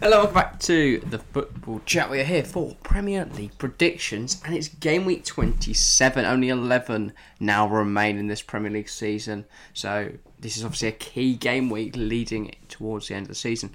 Hello, 0.00 0.18
welcome 0.18 0.34
back 0.34 0.60
to 0.60 1.00
the 1.00 1.18
Football 1.18 1.80
Chat. 1.84 2.08
We 2.08 2.20
are 2.20 2.24
here 2.24 2.44
for 2.44 2.76
Premier 2.84 3.24
League 3.34 3.58
predictions, 3.58 4.40
and 4.44 4.54
it's 4.54 4.68
game 4.68 5.04
week 5.04 5.24
27. 5.24 6.24
Only 6.24 6.50
11 6.50 7.12
now 7.40 7.66
remain 7.66 8.16
in 8.16 8.28
this 8.28 8.40
Premier 8.40 8.70
League 8.70 8.88
season. 8.88 9.44
So, 9.74 10.12
this 10.38 10.56
is 10.56 10.64
obviously 10.64 10.86
a 10.86 10.92
key 10.92 11.34
game 11.34 11.68
week 11.68 11.96
leading 11.96 12.54
towards 12.68 13.08
the 13.08 13.16
end 13.16 13.24
of 13.24 13.28
the 13.30 13.34
season. 13.34 13.74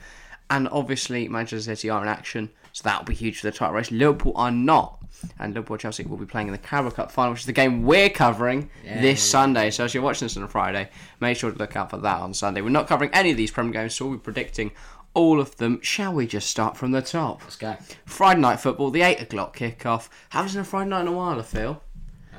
And 0.50 0.70
obviously, 0.70 1.28
Manchester 1.28 1.76
City 1.76 1.90
are 1.90 2.02
in 2.02 2.08
action, 2.08 2.52
so 2.72 2.84
that 2.84 3.00
will 3.00 3.06
be 3.06 3.16
huge 3.16 3.42
for 3.42 3.48
the 3.48 3.58
title 3.58 3.76
race. 3.76 3.92
Liverpool 3.92 4.32
are 4.38 4.50
not. 4.50 5.04
And 5.40 5.54
Liverpool 5.54 5.78
Chelsea 5.78 6.04
will 6.04 6.18
be 6.18 6.26
playing 6.26 6.48
in 6.48 6.54
the 6.54 6.58
Carabao 6.58 6.92
Cup 6.92 7.12
final, 7.12 7.32
which 7.32 7.42
is 7.42 7.46
the 7.46 7.54
game 7.54 7.84
we're 7.84 8.10
covering 8.10 8.70
this 8.84 9.22
Sunday. 9.22 9.72
So, 9.72 9.84
as 9.84 9.94
you're 9.94 10.04
watching 10.04 10.26
this 10.26 10.38
on 10.38 10.44
a 10.44 10.48
Friday, 10.48 10.90
make 11.20 11.36
sure 11.38 11.52
to 11.52 11.58
look 11.58 11.76
out 11.76 11.90
for 11.90 11.98
that 11.98 12.22
on 12.22 12.34
Sunday. 12.34 12.62
We're 12.62 12.70
not 12.70 12.88
covering 12.88 13.10
any 13.14 13.32
of 13.32 13.38
these 13.38 13.52
Premier 13.52 13.74
games, 13.74 13.94
so 13.94 14.06
we'll 14.06 14.18
be 14.18 14.24
predicting 14.24 14.72
all 15.14 15.40
of 15.40 15.56
them. 15.58 15.80
Shall 15.82 16.14
we 16.14 16.28
just 16.28 16.50
start 16.50 16.78
from 16.78 16.92
the 16.92 17.02
top? 17.02 17.42
Let's 17.44 17.56
go. 17.56 17.76
Friday 18.06 18.42
night 18.42 18.60
football, 18.60 18.90
the 18.92 19.02
8 19.02 19.22
o'clock 19.22 19.58
kickoff. 19.58 20.10
Haven't 20.30 20.50
seen 20.52 20.62
a 20.62 20.64
Friday 20.64 20.90
night 20.90 21.02
in 21.02 21.08
a 21.08 21.12
while, 21.12 21.40
I 21.40 21.44
feel. 21.44 21.82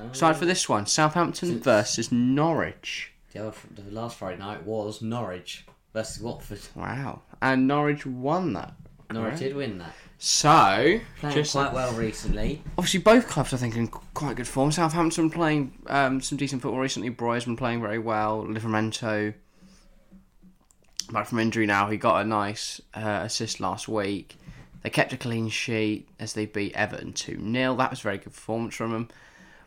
Excited 0.08 0.38
for 0.38 0.44
this 0.44 0.68
one 0.68 0.86
Southampton 0.86 1.60
versus 1.60 2.12
Norwich. 2.12 3.12
The, 3.32 3.46
other, 3.48 3.56
the 3.74 3.90
last 3.90 4.18
Friday 4.18 4.38
night 4.38 4.64
was 4.64 5.00
Norwich 5.00 5.64
versus 5.92 6.22
Watford. 6.22 6.60
Wow. 6.74 7.22
And 7.40 7.66
Norwich 7.66 8.04
won 8.04 8.52
that. 8.52 8.74
Norwich 9.10 9.30
Correct. 9.30 9.42
did 9.42 9.56
win 9.56 9.78
that. 9.78 9.94
So, 10.18 11.00
Playing 11.20 11.34
just 11.34 11.52
quite 11.52 11.72
well 11.72 11.92
recently. 11.94 12.62
obviously 12.78 13.00
both 13.00 13.28
clubs 13.28 13.52
I 13.52 13.56
think 13.58 13.76
in 13.76 13.88
quite 13.88 14.36
good 14.36 14.48
form. 14.48 14.72
Southampton 14.72 15.30
playing 15.30 15.72
um, 15.86 16.20
some 16.20 16.38
decent 16.38 16.62
football 16.62 16.80
recently. 16.80 17.10
Broja's 17.10 17.44
been 17.44 17.56
playing 17.56 17.80
very 17.80 17.98
well. 17.98 18.44
Livramento 18.44 19.34
back 21.12 21.26
from 21.26 21.38
injury 21.38 21.66
now. 21.66 21.88
He 21.88 21.96
got 21.96 22.24
a 22.24 22.28
nice 22.28 22.80
uh, 22.94 23.20
assist 23.24 23.60
last 23.60 23.88
week. 23.88 24.36
They 24.82 24.90
kept 24.90 25.12
a 25.12 25.16
clean 25.16 25.48
sheet 25.48 26.08
as 26.20 26.34
they 26.34 26.46
beat 26.46 26.74
Everton 26.74 27.12
2 27.12 27.38
0. 27.52 27.76
That 27.76 27.90
was 27.90 28.00
a 28.00 28.02
very 28.02 28.18
good 28.18 28.32
performance 28.34 28.74
from 28.74 28.94
him. 28.94 29.08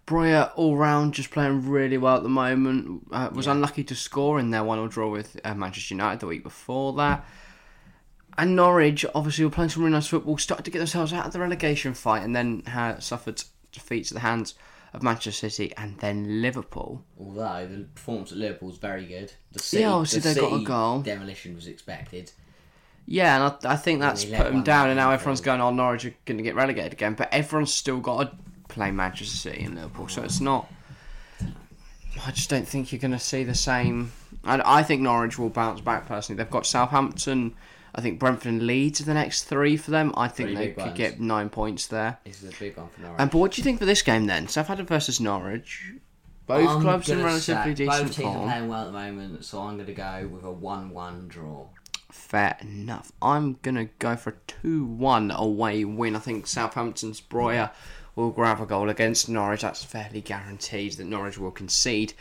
Broja 0.06 0.52
all 0.56 0.78
round 0.78 1.14
just 1.14 1.32
playing 1.32 1.70
really 1.70 1.98
well 1.98 2.18
at 2.18 2.24
the 2.24 2.30
moment. 2.30 3.08
Uh, 3.12 3.30
was 3.34 3.48
unlucky 3.48 3.84
to 3.86 3.96
score 3.96 4.40
in 4.40 4.52
their 4.52 4.64
1 4.64 4.78
0 4.78 4.88
draw 4.88 5.10
with 5.10 5.40
uh, 5.44 5.54
Manchester 5.54 5.96
United 5.96 6.20
the 6.20 6.28
week 6.28 6.44
before 6.44 6.94
that. 6.94 7.26
And 8.38 8.56
Norwich, 8.56 9.04
obviously, 9.16 9.46
were 9.46 9.52
playing 9.52 9.72
some 9.72 9.84
really 9.84 9.94
nice 9.94 10.08
football, 10.08 10.38
started 10.38 10.64
to 10.64 10.72
get 10.72 10.78
themselves 10.78 11.12
out 11.12 11.26
of 11.26 11.34
the 11.34 11.40
relegation 11.40 11.96
fight, 11.96 12.24
and 12.24 12.36
then 12.36 12.62
had 12.68 13.02
suffered 13.02 13.44
defeats 13.72 14.12
at 14.12 14.16
the 14.16 14.22
hands 14.22 14.54
of 14.94 15.04
Manchester 15.04 15.50
City 15.50 15.74
and 15.78 15.98
then 16.00 16.42
Liverpool. 16.42 17.04
Although 17.20 17.68
the 17.68 17.84
performance 17.96 18.32
at 18.32 18.38
Liverpool 18.38 18.70
was 18.70 18.78
very 18.78 19.06
good. 19.06 19.34
The 19.52 19.60
City, 19.60 19.84
Yeah, 19.84 19.92
obviously 19.92 20.20
the 20.22 20.34
they 20.34 20.42
got 20.42 20.62
a 20.62 20.64
goal. 20.64 21.02
Demolition 21.02 21.56
was 21.56 21.68
expected. 21.68 22.32
Yeah, 23.06 23.36
and 23.36 23.58
I, 23.66 23.74
I 23.74 23.76
think 23.78 24.02
that's 24.02 24.26
put 24.26 24.52
them 24.52 24.64
down, 24.64 24.90
and 24.90 24.98
now 24.98 25.12
everyone's 25.12 25.40
going, 25.40 25.62
"Oh, 25.62 25.72
Norwich 25.72 26.06
are 26.06 26.14
going 26.26 26.38
to 26.38 26.44
get 26.44 26.56
relegated 26.56 26.92
again," 26.94 27.14
but 27.14 27.34
everyone's 27.34 27.74
still 27.74 28.00
got 28.00 28.24
to 28.24 28.38
play 28.68 28.92
Manchester 28.92 29.38
City 29.38 29.64
and 29.64 29.76
Liverpool, 29.76 30.10
so 30.10 30.24
it's 30.24 30.42
not. 30.42 30.70
I 32.26 32.32
just 32.32 32.50
don't 32.50 32.68
think 32.68 32.92
you're 32.92 33.00
going 33.00 33.12
to 33.12 33.20
see 33.20 33.44
the 33.46 33.56
same. 33.56 34.12
I, 34.44 34.80
I 34.80 34.84
think 34.84 35.02
Norwich 35.02 35.40
will 35.40 35.50
bounce 35.50 35.80
back 35.80 36.06
personally. 36.08 36.38
They've 36.42 36.50
got 36.52 36.66
Southampton, 36.66 37.56
I 37.96 38.02
think 38.02 38.20
Brentford 38.20 38.52
and 38.52 38.68
Leeds 38.68 39.02
are 39.02 39.06
the 39.06 39.14
next 39.14 39.44
three 39.46 39.76
for 39.78 39.92
them. 39.92 40.14
I 40.16 40.28
think 40.28 40.50
Three 40.50 40.56
they 40.56 40.68
could 40.74 40.84
ones. 40.84 40.98
get 40.98 41.20
nine 41.20 41.50
points 41.50 41.88
there. 41.88 42.20
This 42.26 42.44
is 42.44 42.54
a 42.54 42.60
big 42.60 42.78
one 42.78 42.90
for 42.90 43.02
Norwich. 43.02 43.20
Um, 43.22 43.30
but 43.30 43.38
what 43.40 43.52
do 43.54 43.60
you 43.60 43.64
think 43.64 43.80
for 43.80 43.86
this 43.86 44.02
game 44.02 44.26
then? 44.28 44.48
Southampton 44.48 44.86
versus 44.86 45.20
Norwich. 45.20 45.94
Both 46.46 46.70
I'm 46.70 46.82
clubs 46.82 47.10
in 47.10 47.24
relatively 47.24 47.76
say- 47.76 47.86
decent 47.86 48.08
Both 48.08 48.16
teams 48.16 48.36
are 48.36 48.44
playing 48.44 48.68
well 48.70 48.82
at 48.82 48.86
the 48.86 48.92
moment, 48.94 49.44
so 49.46 49.62
I'm 49.62 49.76
going 49.76 49.88
to 49.88 49.94
go 49.94 50.30
with 50.32 50.44
a 50.44 50.54
1-1 50.54 51.28
draw. 51.28 51.66
Fair 52.12 52.58
enough. 52.62 53.12
I'm 53.22 53.60
gonna 53.62 53.86
go 54.00 54.16
for 54.16 54.30
a 54.32 54.36
two-one 54.48 55.30
away 55.30 55.84
win. 55.84 56.16
I 56.16 56.20
think 56.20 56.48
Southampton's 56.48 57.20
Broja 57.22 57.72
will 58.16 58.32
grab 58.32 58.62
a 58.62 58.66
goal 58.66 58.90
against 58.90 59.28
Norwich. 59.30 59.62
That's 59.62 59.84
fairly 59.84 60.22
guaranteed 60.22 60.94
that 60.94 61.06
Norwich 61.06 61.38
will 61.38 61.52
concede. 61.52 62.14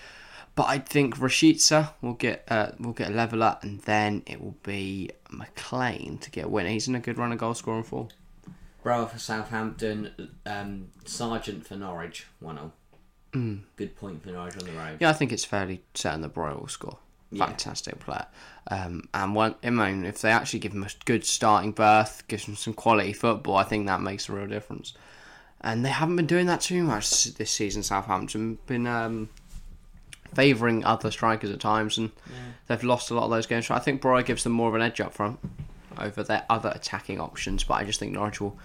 But 0.57 0.69
I 0.69 0.79
think 0.79 1.19
Rashica 1.19 1.93
will 2.01 2.15
get 2.15 2.45
uh, 2.49 2.73
will 2.81 2.95
get 2.95 3.11
a 3.11 3.15
leveler, 3.15 3.59
and 3.61 3.81
then 3.83 4.23
it 4.27 4.41
will 4.41 4.57
be 4.63 5.11
McLean 5.31 6.19
to 6.19 6.31
get 6.31 6.47
a 6.47 6.49
win. 6.49 6.67
He's 6.67 6.89
in 6.89 6.95
a 6.95 7.01
good 7.01 7.19
run 7.19 7.31
of 7.31 7.39
goal 7.39 7.55
scoring 7.55 7.85
form. 7.85 8.09
Broja 8.83 9.11
for 9.11 9.19
Southampton, 9.19 10.31
um, 10.47 10.89
Sargent 11.05 11.67
for 11.67 11.75
Norwich, 11.75 12.27
1-0. 12.41 12.71
Good 13.77 13.97
point 13.97 14.23
for 14.23 14.31
Norwich 14.31 14.57
on 14.57 14.65
the 14.65 14.73
road. 14.73 14.99
Yeah, 15.01 15.11
I 15.11 15.13
think 15.13 15.33
it's 15.33 15.45
fairly 15.45 15.83
certain 15.95 16.21
that 16.23 16.33
Broja 16.33 16.61
will 16.61 16.69
score. 16.69 16.99
Yeah. 17.33 17.47
Fantastic 17.47 17.99
player. 17.99 18.27
Um, 18.71 19.09
and 19.13 19.35
one, 19.35 19.57
I 19.65 19.71
mean, 19.71 20.07
if 20.07 20.21
they 20.21 20.31
actually 20.31 20.61
give 20.61 20.73
him 20.73 20.85
a 20.85 20.89
good 21.05 21.25
starting 21.25 21.73
berth, 21.73 22.23
gives 22.29 22.45
him 22.45 22.55
some 22.55 22.75
quality 22.75 23.13
football, 23.13 23.57
I 23.57 23.65
think 23.65 23.87
that 23.87 24.01
makes 24.01 24.29
a 24.29 24.33
real 24.33 24.47
difference. 24.47 24.95
And 25.61 25.85
they 25.85 25.89
haven't 25.91 26.17
been 26.17 26.27
doing 26.27 26.47
that 26.47 26.61
too 26.61 26.85
much 26.85 27.25
this 27.35 27.51
season. 27.51 27.83
Southampton 27.83 28.59
been 28.67 28.87
um, 28.87 29.29
favouring 30.35 30.85
other 30.85 31.11
strikers 31.11 31.51
at 31.51 31.61
times, 31.61 31.99
and 31.99 32.11
they've 32.67 32.85
lost 32.85 33.11
a 33.11 33.15
lot 33.15 33.25
of 33.25 33.31
those 33.31 33.47
games. 33.47 33.67
So 33.67 33.75
I 33.75 33.79
think 33.79 34.03
Broja 34.03 34.25
gives 34.25 34.43
them 34.43 34.53
more 34.53 34.69
of 34.69 34.75
an 34.75 34.83
edge 34.83 35.01
up 35.01 35.13
front 35.13 35.39
over 35.99 36.23
their 36.23 36.45
other 36.51 36.73
attacking 36.75 37.21
options. 37.21 37.65
But 37.65 37.75
I 37.75 37.85
just 37.85 38.01
think 38.01 38.13
Norwich 38.13 38.41
will 38.41 38.59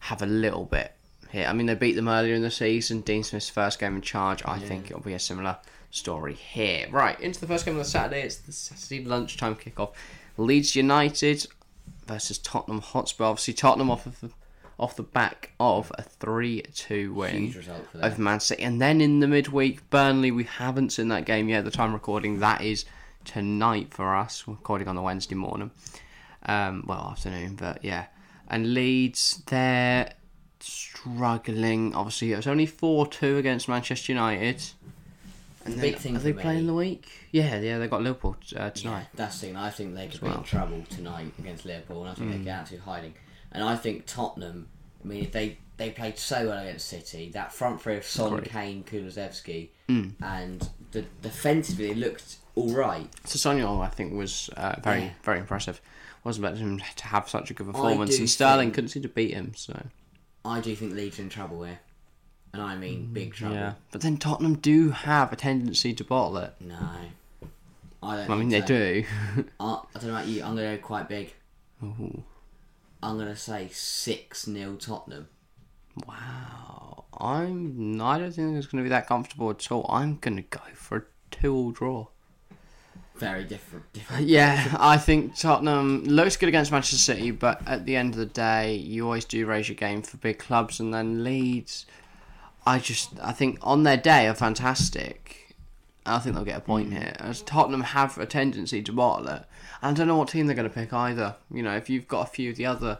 have 0.00 0.22
a 0.22 0.26
little 0.26 0.64
bit 0.64 0.92
here. 1.30 1.46
I 1.46 1.52
mean, 1.52 1.66
they 1.66 1.74
beat 1.74 1.96
them 1.96 2.08
earlier 2.08 2.34
in 2.34 2.42
the 2.42 2.50
season. 2.50 3.00
Dean 3.00 3.24
Smith's 3.24 3.50
first 3.50 3.78
game 3.78 3.96
in 3.96 4.02
charge. 4.02 4.42
I 4.44 4.58
think 4.58 4.90
it'll 4.90 5.02
be 5.02 5.14
a 5.14 5.18
similar 5.18 5.56
story 5.90 6.34
here. 6.34 6.86
Right, 6.90 7.18
into 7.20 7.40
the 7.40 7.46
first 7.46 7.64
game 7.64 7.74
of 7.74 7.84
the 7.84 7.90
Saturday. 7.90 8.22
It's 8.22 8.36
the 8.36 8.52
Saturday 8.52 9.04
lunchtime 9.04 9.56
kickoff. 9.56 9.94
Leeds 10.36 10.76
United 10.76 11.46
versus 12.06 12.38
Tottenham 12.38 12.80
Hotspur. 12.80 13.24
Obviously, 13.24 13.54
Tottenham 13.54 13.90
off 13.90 14.06
of 14.06 14.20
the, 14.20 14.30
off 14.78 14.96
the 14.96 15.02
back 15.02 15.52
of 15.58 15.90
a 15.96 16.02
three-two 16.02 17.14
win 17.14 17.44
Huge 17.44 17.56
result 17.56 17.86
for 17.90 17.98
them. 17.98 18.12
over 18.12 18.20
Man 18.20 18.40
City. 18.40 18.62
And 18.62 18.80
then 18.80 19.00
in 19.00 19.20
the 19.20 19.26
midweek, 19.26 19.88
Burnley. 19.90 20.30
We 20.30 20.44
haven't 20.44 20.90
seen 20.90 21.08
that 21.08 21.24
game 21.24 21.48
yet. 21.48 21.60
At 21.60 21.64
the 21.64 21.70
time 21.70 21.92
recording, 21.92 22.40
that 22.40 22.60
is 22.60 22.84
tonight 23.24 23.92
for 23.94 24.14
us. 24.14 24.46
We're 24.46 24.54
recording 24.54 24.88
on 24.88 24.94
the 24.94 25.02
Wednesday 25.02 25.34
morning. 25.34 25.70
Um, 26.44 26.84
well, 26.86 27.08
afternoon, 27.10 27.56
but 27.56 27.84
yeah. 27.84 28.06
And 28.48 28.74
Leeds, 28.74 29.42
they're 29.46 30.12
struggling. 30.60 31.94
Obviously, 31.94 32.32
it 32.32 32.36
was 32.36 32.46
only 32.46 32.66
four-two 32.66 33.38
against 33.38 33.68
Manchester 33.68 34.12
United. 34.12 34.62
And 35.64 35.74
then, 35.74 35.80
Big 35.80 35.96
thing 35.96 36.14
Are 36.16 36.20
they 36.20 36.32
playing 36.32 36.68
the 36.68 36.74
week? 36.74 37.08
Yeah, 37.32 37.58
yeah. 37.58 37.78
They 37.78 37.88
got 37.88 38.02
Liverpool 38.02 38.36
uh, 38.54 38.70
tonight. 38.70 39.06
That's 39.14 39.40
the 39.40 39.48
thing. 39.48 39.56
I 39.56 39.70
think 39.70 39.96
they 39.96 40.06
could 40.06 40.20
be 40.20 40.28
well. 40.28 40.38
in 40.38 40.44
trouble 40.44 40.84
tonight 40.90 41.32
against 41.40 41.64
Liverpool, 41.64 42.02
and 42.02 42.10
I 42.10 42.14
think 42.14 42.30
they 42.30 42.38
get 42.38 42.60
out 42.60 42.66
to 42.66 42.76
hiding. 42.76 43.14
And 43.52 43.62
I 43.64 43.76
think 43.76 44.04
Tottenham. 44.06 44.68
I 45.04 45.08
mean, 45.08 45.22
if 45.24 45.32
they 45.32 45.58
they 45.76 45.90
played 45.90 46.18
so 46.18 46.48
well 46.48 46.58
against 46.58 46.88
City, 46.88 47.30
that 47.34 47.52
front 47.52 47.80
three 47.80 47.96
of 47.96 48.04
Son, 48.04 48.32
Agreed. 48.32 48.50
Kane, 48.50 48.84
Kulusevski, 48.84 49.68
and 49.88 50.68
the 50.92 51.02
defensively 51.22 51.90
it 51.90 51.96
looked 51.96 52.36
all 52.54 52.72
right. 52.72 53.08
So 53.24 53.38
Sessegnon, 53.50 53.84
I 53.84 53.88
think, 53.88 54.14
was 54.14 54.48
uh, 54.56 54.76
very, 54.82 55.02
Yeah. 55.02 55.10
very 55.22 55.38
impressive. 55.38 55.80
Wasn't 56.24 56.44
expecting 56.44 56.78
him 56.78 56.82
to 56.96 57.04
have 57.06 57.28
such 57.28 57.50
a 57.50 57.54
good 57.54 57.66
performance, 57.66 58.18
and 58.18 58.28
Sterling 58.28 58.72
couldn't 58.72 58.88
seem 58.88 59.02
to 59.02 59.08
beat 59.08 59.32
him. 59.32 59.52
So 59.54 59.80
I 60.44 60.60
do 60.60 60.74
think 60.74 60.94
Leeds 60.94 61.18
are 61.18 61.22
in 61.22 61.28
trouble 61.28 61.62
here, 61.62 61.78
and 62.52 62.60
I 62.62 62.74
mean 62.76 63.10
big 63.12 63.34
trouble. 63.34 63.54
yeah, 63.54 63.74
but 63.92 64.00
then 64.00 64.16
Tottenham 64.16 64.56
do 64.56 64.90
have 64.90 65.32
a 65.32 65.36
tendency 65.36 65.92
to 65.94 66.02
bottle 66.04 66.38
it. 66.38 66.54
No, 66.58 66.74
I 68.02 68.16
don't. 68.16 68.30
I 68.30 68.34
mean, 68.34 68.50
think 68.50 68.50
they 68.50 68.60
so. 68.62 68.66
do. 68.66 69.42
I, 69.60 69.64
I 69.94 69.98
don't 69.98 70.04
know 70.04 70.14
about 70.16 70.26
you. 70.26 70.42
I'm 70.42 70.56
gonna 70.56 70.76
go 70.76 70.82
quite 70.82 71.08
big. 71.08 71.32
Ooh. 71.84 72.24
I'm 73.06 73.18
gonna 73.18 73.36
say 73.36 73.68
six 73.72 74.44
0 74.46 74.76
Tottenham. 74.76 75.28
Wow, 76.06 77.04
I'm. 77.18 78.00
I 78.00 78.18
don't 78.18 78.32
think 78.32 78.56
it's 78.56 78.66
going 78.66 78.82
to 78.82 78.86
be 78.86 78.90
that 78.90 79.06
comfortable 79.06 79.48
at 79.50 79.72
all. 79.72 79.86
I'm 79.88 80.16
going 80.16 80.36
to 80.36 80.42
go 80.42 80.60
for 80.74 80.98
a 80.98 81.02
two-all 81.30 81.70
draw. 81.70 82.08
Very 83.14 83.44
different. 83.44 83.90
different. 83.92 84.26
Yeah, 84.28 84.76
I 84.78 84.98
think 84.98 85.36
Tottenham 85.36 86.04
looks 86.04 86.36
good 86.36 86.48
against 86.48 86.70
Manchester 86.70 86.98
City, 86.98 87.30
but 87.30 87.66
at 87.66 87.86
the 87.86 87.96
end 87.96 88.12
of 88.12 88.18
the 88.18 88.26
day, 88.26 88.74
you 88.74 89.04
always 89.04 89.24
do 89.24 89.46
raise 89.46 89.68
your 89.68 89.76
game 89.76 90.02
for 90.02 90.18
big 90.18 90.38
clubs, 90.38 90.80
and 90.80 90.92
then 90.92 91.24
Leeds. 91.24 91.86
I 92.66 92.78
just, 92.80 93.12
I 93.22 93.32
think 93.32 93.58
on 93.62 93.84
their 93.84 93.96
day 93.96 94.26
are 94.26 94.34
fantastic. 94.34 95.45
I 96.06 96.18
think 96.20 96.34
they'll 96.36 96.44
get 96.44 96.58
a 96.58 96.60
point 96.60 96.92
here. 96.92 97.14
As 97.18 97.42
Tottenham 97.42 97.80
have 97.82 98.16
a 98.18 98.26
tendency 98.26 98.82
to 98.82 98.92
bottle 98.92 99.28
it, 99.28 99.42
and 99.82 99.90
I 99.90 99.92
don't 99.92 100.06
know 100.06 100.16
what 100.16 100.28
team 100.28 100.46
they're 100.46 100.56
going 100.56 100.68
to 100.68 100.74
pick 100.74 100.92
either. 100.92 101.36
You 101.50 101.62
know, 101.62 101.76
if 101.76 101.90
you've 101.90 102.06
got 102.08 102.26
a 102.28 102.30
few 102.30 102.50
of 102.50 102.56
the 102.56 102.66
other 102.66 102.98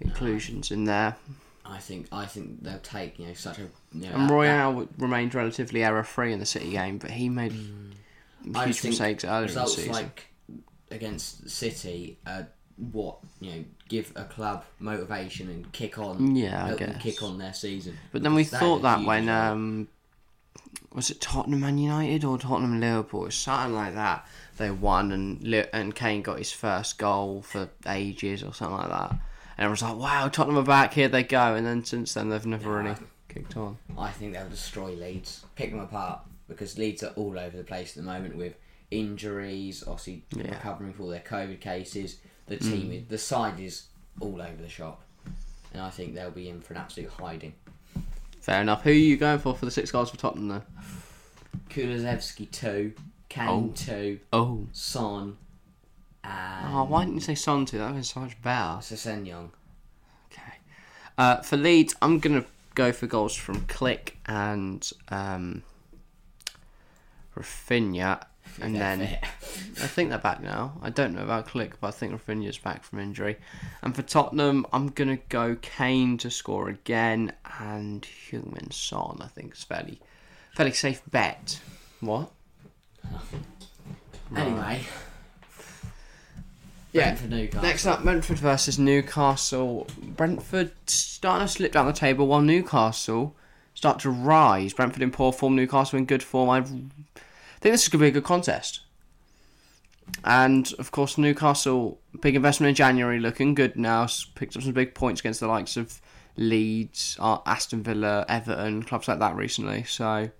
inclusions 0.00 0.70
in 0.70 0.84
there, 0.84 1.16
I 1.64 1.78
think 1.78 2.06
I 2.12 2.26
think 2.26 2.62
they'll 2.62 2.78
take 2.78 3.18
you 3.18 3.26
know 3.28 3.34
such 3.34 3.58
a 3.58 3.62
you 3.62 3.68
know, 4.08 4.08
and 4.14 4.28
that- 4.28 4.32
Royal 4.32 4.88
remained 4.98 5.34
relatively 5.34 5.82
error-free 5.84 6.32
in 6.32 6.38
the 6.38 6.46
City 6.46 6.70
game, 6.70 6.98
but 6.98 7.10
he 7.10 7.28
made 7.28 7.52
I 8.54 8.66
huge 8.66 8.80
think 8.80 8.92
mistakes 8.92 9.24
earlier 9.24 9.36
in 9.48 9.54
the 9.54 9.60
results 9.60 9.74
season. 9.76 9.92
like 9.92 10.26
against 10.90 11.50
City, 11.50 12.18
uh, 12.26 12.44
what 12.76 13.18
you 13.40 13.50
know, 13.50 13.64
give 13.88 14.12
a 14.14 14.24
club 14.24 14.64
motivation 14.78 15.48
and 15.50 15.72
kick 15.72 15.98
on. 15.98 16.36
Yeah, 16.36 16.62
I 16.64 16.66
help 16.68 16.78
them 16.78 16.92
guess. 16.92 17.02
kick 17.02 17.22
on 17.22 17.38
their 17.38 17.52
season. 17.54 17.96
But 18.12 18.22
then 18.22 18.34
we 18.34 18.44
That 18.44 18.54
is 18.56 18.60
thought 18.60 18.78
a 18.78 18.82
that 18.82 18.98
huge 18.98 19.06
when 19.08 19.22
result. 19.26 19.52
um, 19.52 19.88
was 20.92 21.10
it 21.10 21.20
Tottenham 21.20 21.60
Man 21.60 21.78
United 21.78 22.24
or 22.24 22.38
Tottenham 22.38 22.80
Liverpool? 22.80 23.30
Something 23.30 23.74
like 23.74 23.94
that. 23.94 24.26
They 24.56 24.70
won 24.70 25.12
and 25.12 25.66
and 25.72 25.94
Kane 25.94 26.22
got 26.22 26.38
his 26.38 26.52
first 26.52 26.98
goal 26.98 27.42
for 27.42 27.68
ages 27.86 28.42
or 28.42 28.54
something 28.54 28.76
like 28.78 28.88
that. 28.88 29.10
And 29.10 29.64
everyone's 29.64 29.82
like, 29.82 29.96
"Wow, 29.96 30.28
Tottenham 30.28 30.58
are 30.58 30.62
back! 30.66 30.94
Here 30.94 31.08
they 31.08 31.22
go!" 31.22 31.54
And 31.54 31.66
then 31.66 31.84
since 31.84 32.14
then, 32.14 32.28
they've 32.30 32.44
never 32.46 32.70
really 32.70 32.94
kicked 33.28 33.56
on. 33.56 33.78
I 33.98 34.10
think 34.10 34.32
they'll 34.32 34.48
destroy 34.48 34.92
Leeds, 34.92 35.44
pick 35.56 35.70
them 35.70 35.80
apart 35.80 36.20
because 36.48 36.78
Leeds 36.78 37.02
are 37.02 37.12
all 37.16 37.38
over 37.38 37.56
the 37.56 37.64
place 37.64 37.96
at 37.96 38.04
the 38.04 38.10
moment 38.10 38.36
with 38.36 38.54
injuries, 38.90 39.82
obviously 39.86 40.22
Yeah. 40.34 40.44
Mm. 40.44 40.50
recovering 40.52 40.92
from 40.92 41.04
all 41.06 41.10
their 41.10 41.20
COVID 41.20 41.60
cases. 41.60 42.18
The 42.46 42.56
team, 42.56 42.92
is, 42.92 43.08
the 43.08 43.18
side 43.18 43.58
is 43.58 43.86
all 44.20 44.40
over 44.40 44.62
the 44.62 44.68
shop, 44.68 45.02
and 45.72 45.82
I 45.82 45.90
think 45.90 46.14
they'll 46.14 46.30
be 46.30 46.48
in 46.48 46.60
for 46.60 46.74
an 46.74 46.80
absolute 46.80 47.10
hiding. 47.10 47.54
Fair 48.46 48.60
enough. 48.60 48.84
Who 48.84 48.90
are 48.90 48.92
you 48.92 49.16
going 49.16 49.40
for 49.40 49.56
for 49.56 49.64
the 49.64 49.72
six 49.72 49.90
goals 49.90 50.08
for 50.08 50.16
Tottenham 50.18 50.46
then? 50.46 50.62
Kulusevski 51.68 52.48
two, 52.52 52.92
Kane 53.28 53.48
Oh. 53.48 53.72
two, 53.74 54.20
Oh, 54.32 54.68
Son, 54.70 55.36
and 56.22 56.72
oh 56.72 56.84
why 56.84 57.00
didn't 57.00 57.16
you 57.16 57.20
say 57.22 57.34
Son 57.34 57.66
too? 57.66 57.78
That 57.78 57.92
would 57.92 58.06
so 58.06 58.20
much 58.20 58.40
better. 58.42 58.78
Sessegnon. 58.78 59.48
Okay. 60.30 60.58
Uh, 61.18 61.38
for 61.42 61.56
Leeds, 61.56 61.96
I'm 62.00 62.20
gonna 62.20 62.44
go 62.76 62.92
for 62.92 63.08
goals 63.08 63.34
from 63.34 63.62
Klich 63.62 64.10
and 64.26 64.88
um, 65.08 65.64
Raphinha, 67.36 68.26
and 68.60 68.74
then. 68.76 69.18
I 69.82 69.86
think 69.86 70.10
they're 70.10 70.18
back 70.18 70.42
now. 70.42 70.72
I 70.82 70.90
don't 70.90 71.14
know 71.14 71.22
about 71.22 71.48
Klich, 71.48 71.72
but 71.80 71.88
I 71.88 71.90
think 71.90 72.12
Raphinha's 72.12 72.58
back 72.58 72.82
from 72.84 72.98
injury. 72.98 73.36
And 73.82 73.94
for 73.94 74.02
Tottenham, 74.02 74.66
I'm 74.72 74.88
gonna 74.88 75.18
go 75.28 75.56
Kane 75.60 76.16
to 76.18 76.30
score 76.30 76.68
again, 76.68 77.32
and 77.60 78.02
Heung-min 78.30 78.70
Son. 78.70 79.18
I 79.20 79.26
think 79.28 79.54
is 79.54 79.64
fairly, 79.64 80.00
fairly 80.54 80.72
safe 80.72 81.02
bet. 81.10 81.60
What? 82.00 82.30
Anyway, 84.34 84.80
Yeah. 86.92 87.16
Next 87.62 87.86
up, 87.86 88.02
Brentford 88.02 88.38
versus 88.38 88.78
Newcastle. 88.78 89.86
Brentford 90.02 90.72
starting 90.86 91.46
to 91.46 91.52
slip 91.52 91.72
down 91.72 91.86
the 91.86 91.92
table 91.92 92.26
while 92.26 92.40
Newcastle 92.40 93.36
start 93.74 94.00
to 94.00 94.10
rise. 94.10 94.72
Brentford 94.72 95.02
in 95.02 95.10
poor 95.10 95.32
form, 95.32 95.54
Newcastle 95.54 95.98
in 95.98 96.06
good 96.06 96.22
form. 96.22 96.50
I 96.50 96.64
think 97.60 97.72
this 97.72 97.82
is 97.82 97.88
going 97.88 98.00
to 98.00 98.04
be 98.04 98.08
a 98.08 98.12
good 98.12 98.24
contest. 98.24 98.80
And 100.24 100.72
of 100.78 100.90
course, 100.92 101.18
Newcastle, 101.18 101.98
big 102.20 102.36
investment 102.36 102.68
in 102.70 102.74
January, 102.74 103.18
looking 103.18 103.54
good 103.54 103.76
now. 103.76 104.06
Picked 104.36 104.56
up 104.56 104.62
some 104.62 104.72
big 104.72 104.94
points 104.94 105.20
against 105.20 105.40
the 105.40 105.48
likes 105.48 105.76
of 105.76 106.00
Leeds, 106.36 107.16
uh, 107.18 107.38
Aston 107.44 107.82
Villa, 107.82 108.24
Everton, 108.28 108.82
clubs 108.84 109.08
like 109.08 109.18
that 109.18 109.34
recently. 109.34 109.82
So 109.84 110.06
I 110.06 110.30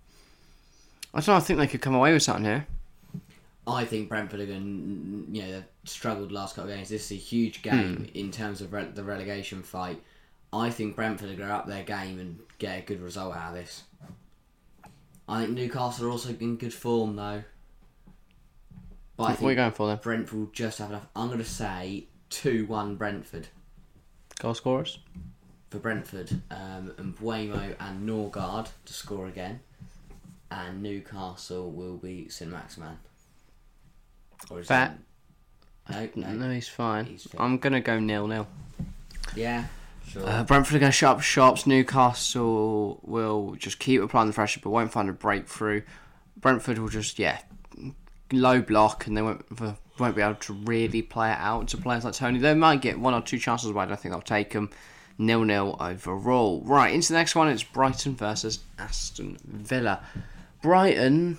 don't 1.14 1.26
know. 1.28 1.34
I 1.34 1.40
think 1.40 1.58
they 1.58 1.66
could 1.66 1.80
come 1.82 1.94
away 1.94 2.12
with 2.12 2.22
something 2.22 2.44
here. 2.44 2.66
I 3.66 3.84
think 3.84 4.08
Brentford 4.08 4.38
are 4.40 4.46
going. 4.46 5.26
You 5.32 5.42
know, 5.42 5.52
they've 5.52 5.64
struggled 5.84 6.30
last 6.30 6.54
couple 6.54 6.70
of 6.70 6.76
games. 6.76 6.88
This 6.88 7.06
is 7.06 7.12
a 7.12 7.20
huge 7.20 7.62
game 7.62 7.96
Hmm. 7.96 8.04
in 8.14 8.30
terms 8.30 8.60
of 8.60 8.72
re- 8.72 8.90
the 8.94 9.02
relegation 9.02 9.62
fight. 9.64 10.00
I 10.52 10.70
think 10.70 10.94
Brentford 10.94 11.30
are 11.30 11.34
going 11.34 11.48
to 11.48 11.54
up 11.54 11.66
their 11.66 11.82
game 11.82 12.20
and 12.20 12.38
get 12.58 12.78
a 12.78 12.82
good 12.82 13.00
result 13.02 13.34
out 13.34 13.48
of 13.50 13.54
this. 13.56 13.82
I 15.28 15.40
think 15.44 15.56
Newcastle 15.56 16.06
are 16.06 16.10
also 16.10 16.30
in 16.38 16.56
good 16.56 16.72
form 16.74 17.16
though. 17.16 17.42
But 19.16 19.22
I 19.24 19.30
What 19.32 19.42
are 19.42 19.50
you 19.50 19.56
going 19.56 19.72
for 19.72 19.86
then? 19.88 19.98
Brentford 20.02 20.38
will 20.38 20.46
just 20.52 20.78
have 20.78 20.90
enough. 20.90 21.06
I'm 21.16 21.28
going 21.28 21.38
to 21.38 21.44
say 21.44 22.04
two-one 22.28 22.96
Brentford 22.96 23.48
Goal 24.38 24.52
scorers. 24.54 24.98
for 25.70 25.78
Brentford. 25.78 26.30
Um, 26.50 26.92
and 26.98 27.16
Mbeumo 27.16 27.74
and 27.80 28.06
Norgard 28.08 28.68
to 28.84 28.92
score 28.92 29.26
again, 29.26 29.60
and 30.50 30.82
Newcastle 30.82 31.70
will 31.70 31.96
be 31.96 32.28
St 32.28 32.50
Maximin. 32.50 32.98
Or 34.50 34.60
is 34.60 34.70
it- 34.70 34.90
No, 35.88 36.08
no. 36.14 36.32
No, 36.34 36.50
he's 36.52 36.68
fine. 36.68 37.06
He's. 37.06 37.26
I'm 37.38 37.56
gonna 37.58 37.80
go 37.80 37.98
nil 37.98 38.26
nil. 38.26 38.46
Yeah, 39.34 39.64
sure. 40.08 40.28
Uh, 40.28 40.44
Brentford 40.44 40.76
are 40.76 40.78
going 40.78 40.92
to 40.92 40.96
shut 40.96 41.16
up 41.16 41.22
shops. 41.22 41.66
Newcastle 41.66 43.00
will 43.02 43.54
just 43.56 43.78
keep 43.78 44.00
applying 44.00 44.28
the 44.28 44.32
pressure, 44.32 44.60
but 44.62 44.70
won't 44.70 44.92
find 44.92 45.08
a 45.08 45.12
breakthrough. 45.12 45.82
Brentford 46.36 46.78
will 46.78 46.88
just 46.88 47.18
yeah, 47.18 47.40
low 48.32 48.60
block, 48.60 49.06
and 49.06 49.16
they 49.16 49.22
won't 49.22 49.44
won't 49.98 50.14
be 50.16 50.22
able 50.22 50.34
to 50.34 50.52
really 50.52 51.02
play 51.02 51.30
it 51.30 51.38
out 51.38 51.68
to 51.68 51.76
players 51.76 52.04
like 52.04 52.14
Toney. 52.14 52.38
They 52.38 52.54
might 52.54 52.82
get 52.82 52.98
one 52.98 53.14
or 53.14 53.22
two 53.22 53.38
chances, 53.38 53.70
but 53.72 53.80
I 53.80 53.86
don't 53.86 53.98
think 53.98 54.12
they'll 54.12 54.20
take 54.20 54.52
them. 54.52 54.70
Nil 55.18 55.44
nil 55.44 55.76
overall. 55.80 56.60
Right 56.62 56.92
into 56.92 57.08
the 57.08 57.14
next 57.14 57.34
one. 57.34 57.48
It's 57.48 57.62
Brighton 57.62 58.16
versus 58.16 58.60
Aston 58.78 59.38
Villa. 59.44 60.02
Brighton 60.60 61.38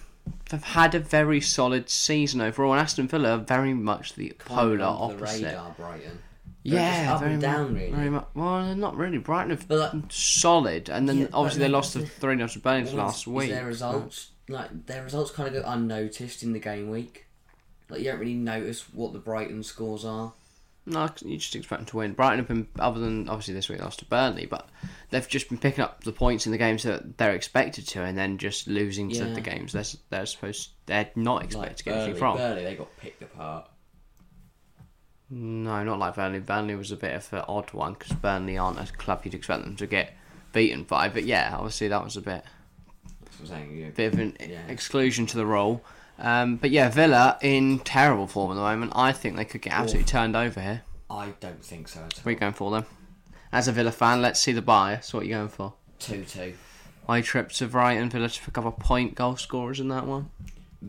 have 0.49 0.63
had 0.63 0.95
a 0.95 0.99
very 0.99 1.39
solid 1.41 1.89
season 1.89 2.41
overall, 2.41 2.71
and 2.73 2.81
Aston 2.81 3.07
Villa 3.07 3.37
are 3.37 3.37
very 3.37 3.73
much 3.73 4.15
the 4.15 4.33
polar 4.39 4.63
under 4.63 4.77
the 4.77 4.85
opposite. 4.85 5.45
radar, 5.45 5.75
Brighton. 5.77 6.19
They're 6.63 6.73
Yeah, 7.03 7.13
up 7.13 7.21
very 7.21 7.33
and 7.33 7.41
down, 7.41 7.73
mu- 7.73 7.79
really. 7.79 7.91
Very 7.91 8.09
much. 8.09 8.27
Well, 8.33 8.75
not 8.75 8.97
really. 8.97 9.17
Brighton 9.19 9.51
have 9.51 9.67
But, 9.67 9.93
like- 9.93 10.03
solid, 10.11 10.89
and 10.89 11.07
then 11.07 11.17
Yeah, 11.19 11.25
but 11.31 11.37
obviously 11.37 11.59
they 11.61 11.69
lost 11.69 11.93
the 11.93 12.05
three 12.05 12.35
0 12.35 12.47
to 12.47 12.59
Burnley 12.59 12.91
last 12.91 13.21
is 13.21 13.27
week. 13.27 13.49
Their 13.51 13.65
results, 13.65 14.31
like 14.49 14.85
their 14.85 15.03
results, 15.03 15.31
kind 15.31 15.47
of 15.55 15.63
go 15.63 15.69
unnoticed 15.69 16.43
in 16.43 16.53
the 16.53 16.59
game 16.59 16.89
week. 16.89 17.25
Like 17.89 17.99
you 18.01 18.05
don't 18.07 18.19
really 18.19 18.33
notice 18.33 18.81
what 18.93 19.13
the 19.13 19.19
Brighton 19.19 19.63
scores 19.63 20.03
are. 20.03 20.33
No, 20.85 21.09
you 21.23 21.37
just 21.37 21.53
expect 21.55 21.81
them 21.81 21.85
to 21.87 21.97
win. 21.97 22.13
Brighton 22.13 22.39
have 22.39 22.47
been, 22.47 22.67
other 22.79 22.99
than 23.01 23.27
obviously 23.27 23.53
this 23.53 23.67
week 23.67 23.77
they 23.79 23.83
lost 23.83 23.99
to 23.99 24.05
Burnley, 24.05 24.45
but 24.45 24.69
they've 25.09 25.27
just 25.27 25.49
been 25.49 25.57
picking 25.57 25.83
up 25.83 26.03
the 26.05 26.13
points 26.13 26.45
in 26.45 26.53
the 26.53 26.57
games 26.57 26.83
that 26.83 27.17
they're 27.17 27.33
expected 27.35 27.85
to, 27.89 28.03
and 28.03 28.17
then 28.17 28.37
just 28.37 28.67
losing 28.67 29.09
to 29.09 29.15
Yeah. 29.27 29.33
the 29.33 29.41
games 29.41 29.73
they're, 29.73 29.83
they're 30.09 30.25
supposed 30.25 30.69
they're 30.85 31.09
not 31.15 31.43
expected 31.43 31.77
to 31.77 31.83
get 31.83 31.91
Burnley, 31.91 32.03
anything 32.05 32.19
from. 32.19 32.37
Burnley, 32.37 32.63
they 32.63 32.75
got 32.75 32.97
picked 32.97 33.21
apart. 33.21 33.69
No, 35.29 35.83
not 35.83 35.99
like 35.99 36.15
Burnley. 36.15 36.39
Burnley 36.39 36.75
was 36.75 36.91
a 36.91 36.95
bit 36.95 37.13
of 37.13 37.31
an 37.33 37.43
odd 37.47 37.73
one 37.73 37.93
because 37.93 38.13
Burnley 38.13 38.57
aren't 38.57 38.79
a 38.79 38.91
club 38.93 39.21
you'd 39.25 39.33
expect 39.33 39.63
them 39.63 39.75
to 39.75 39.87
get 39.87 40.13
beaten 40.53 40.83
by. 40.83 41.09
But 41.09 41.25
yeah, 41.25 41.53
obviously 41.53 41.89
that 41.89 42.03
was 42.03 42.15
a 42.15 42.21
bit 42.21 42.43
That's 43.25 43.39
what 43.39 43.51
I'm 43.51 43.67
saying. 43.67 43.77
You 43.77 43.91
bit 43.95 44.13
of 44.13 44.19
an 44.19 44.37
Yeah. 44.39 44.65
exclusion 44.67 45.25
to 45.27 45.37
the 45.37 45.45
role. 45.45 45.83
Um, 46.19 46.55
but 46.55 46.71
yeah, 46.71 46.89
Villa 46.89 47.37
in 47.41 47.79
terrible 47.79 48.25
form 48.25 48.51
at 48.51 48.55
the 48.55 48.61
moment. 48.61 48.93
I 48.95 49.11
think 49.11 49.35
they 49.35 49.45
could 49.45 49.61
get 49.61 49.73
absolutely 49.73 50.05
turned 50.09 50.35
over 50.35 50.59
here. 50.61 50.81
I 51.09 51.33
don't 51.39 51.63
think 51.63 51.87
so 51.89 51.99
at 51.99 52.03
all. 52.15 52.19
What 52.23 52.25
are 52.27 52.31
you 52.31 52.37
going 52.39 52.53
for 52.53 52.71
them? 52.71 52.85
As 53.51 53.67
a 53.67 53.71
Villa 53.71 53.91
fan, 53.91 54.21
let's 54.21 54.39
see 54.39 54.51
the 54.53 54.61
bias. 54.61 55.13
What 55.13 55.23
are 55.23 55.25
you 55.25 55.33
going 55.35 55.49
for? 55.49 55.73
Two 55.99 56.23
two. 56.23 56.53
I 57.07 57.21
trip 57.21 57.49
to 57.53 57.67
Brighton, 57.67 58.09
Villa 58.09 58.27
to 58.29 58.41
pick 58.41 58.57
up 58.57 58.65
a 58.65 58.71
point 58.71 59.15
goal 59.15 59.37
scorers 59.37 59.79
in 59.79 59.87
that 59.89 60.05
one. 60.05 60.29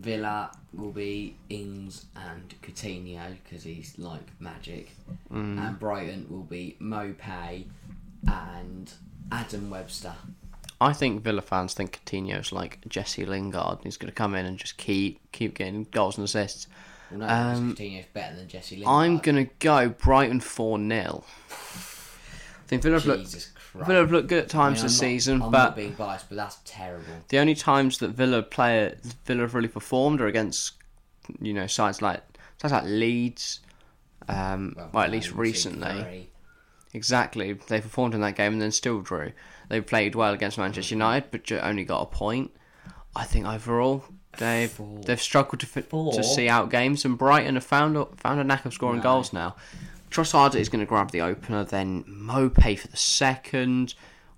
Villa 0.00 0.50
will 0.72 0.92
be 0.92 1.36
Ings 1.48 2.06
and 2.16 2.54
Coutinho 2.62 3.36
because 3.44 3.64
he's 3.64 3.98
like 3.98 4.26
magic, 4.40 4.90
Mm. 5.32 5.58
and 5.58 5.78
Brighton 5.78 6.26
will 6.28 6.42
be 6.44 6.76
Maupay 6.80 7.64
and 8.26 8.92
Adam 9.32 9.70
Webster. 9.70 10.14
I 10.80 10.92
think 10.92 11.22
Villa 11.22 11.42
fans 11.42 11.74
think 11.74 12.00
Coutinho's 12.04 12.52
like 12.52 12.78
Jesse 12.88 13.24
Lingard. 13.26 13.78
He's 13.82 13.96
going 13.96 14.10
to 14.10 14.14
come 14.14 14.34
in 14.34 14.46
and 14.46 14.56
just 14.58 14.76
keep 14.76 15.20
keep 15.32 15.54
getting 15.56 15.86
goals 15.90 16.16
and 16.16 16.24
assists. 16.24 16.68
Well, 17.10 17.20
no, 17.20 17.26
Um, 17.26 17.74
Coutinho's 17.74 18.06
better 18.12 18.36
than 18.36 18.48
Jesse 18.48 18.76
Lingard. 18.76 18.94
I'm 18.94 19.18
going 19.18 19.46
to 19.46 19.52
go 19.58 19.88
Brighton 19.88 20.40
4 20.40 20.78
0. 20.78 21.24
I 21.50 22.68
think 22.68 22.82
Villa 22.82 22.98
looked, 22.98 23.24
Jesus 23.24 23.46
Christ. 23.46 23.57
Villa 23.86 24.00
have 24.00 24.12
looked 24.12 24.28
good 24.28 24.44
at 24.44 24.54
I 24.54 24.58
mean, 24.58 24.64
times 24.64 24.78
I'm 24.80 24.86
this 24.86 24.92
not- 25.00 25.06
season, 25.06 25.42
I'm 25.42 25.50
but 25.50 25.64
not 25.64 25.76
being 25.76 25.92
biased, 25.92 26.28
but 26.28 26.36
that's 26.36 26.58
terrible. 26.64 27.04
The 27.28 27.38
only 27.38 27.54
times 27.54 27.98
that 27.98 28.08
Villa 28.08 28.42
play 28.42 28.94
Villa 29.26 29.42
have 29.42 29.54
really 29.54 29.68
performed 29.68 30.20
are 30.20 30.26
against 30.26 30.72
you 31.40 31.52
know 31.54 31.66
sides 31.66 32.00
like 32.02 32.22
sides 32.60 32.72
like 32.72 32.84
Leeds, 32.84 33.60
um, 34.28 34.74
well, 34.92 35.04
at 35.04 35.10
least 35.10 35.32
recently. 35.32 36.30
Exactly, 36.94 37.52
they 37.52 37.80
performed 37.80 38.14
in 38.14 38.20
that 38.22 38.34
game 38.34 38.54
and 38.54 38.62
then 38.62 38.72
still 38.72 39.00
drew. 39.02 39.32
They 39.68 39.80
played 39.82 40.14
well 40.14 40.32
against 40.32 40.56
Manchester 40.56 40.94
United, 40.94 41.30
but 41.30 41.50
only 41.52 41.84
got 41.84 42.00
a 42.00 42.06
point. 42.06 42.50
I 43.14 43.24
think 43.24 43.46
overall 43.46 44.04
they've 44.38 44.70
Four. 44.70 45.00
they've 45.04 45.20
struggled 45.20 45.60
to 45.60 45.66
Four? 45.66 46.12
to 46.14 46.24
see 46.24 46.48
out 46.48 46.70
games, 46.70 47.04
and 47.04 47.18
Brighton 47.18 47.56
have 47.56 47.64
found 47.64 47.96
a, 47.96 48.06
found 48.16 48.40
a 48.40 48.44
knack 48.44 48.64
of 48.64 48.72
scoring 48.72 48.98
No. 48.98 49.02
goals 49.02 49.32
now. 49.34 49.54
Trossard 50.10 50.54
is 50.54 50.68
going 50.68 50.80
to 50.80 50.86
grab 50.86 51.10
the 51.10 51.20
opener, 51.20 51.64
then 51.64 52.04
Maupay 52.04 52.78
for 52.78 52.88
the 52.88 52.96
second. 52.96 53.94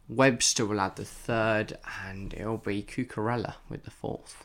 Webster 0.09 0.67
will 0.67 0.81
add 0.81 0.97
the 0.97 1.05
third, 1.05 1.79
and 2.05 2.35
it'll 2.35 2.57
be 2.59 2.83
Cucurella 2.83 3.55
with 3.69 3.85
the 3.85 3.91
fourth. 3.91 4.45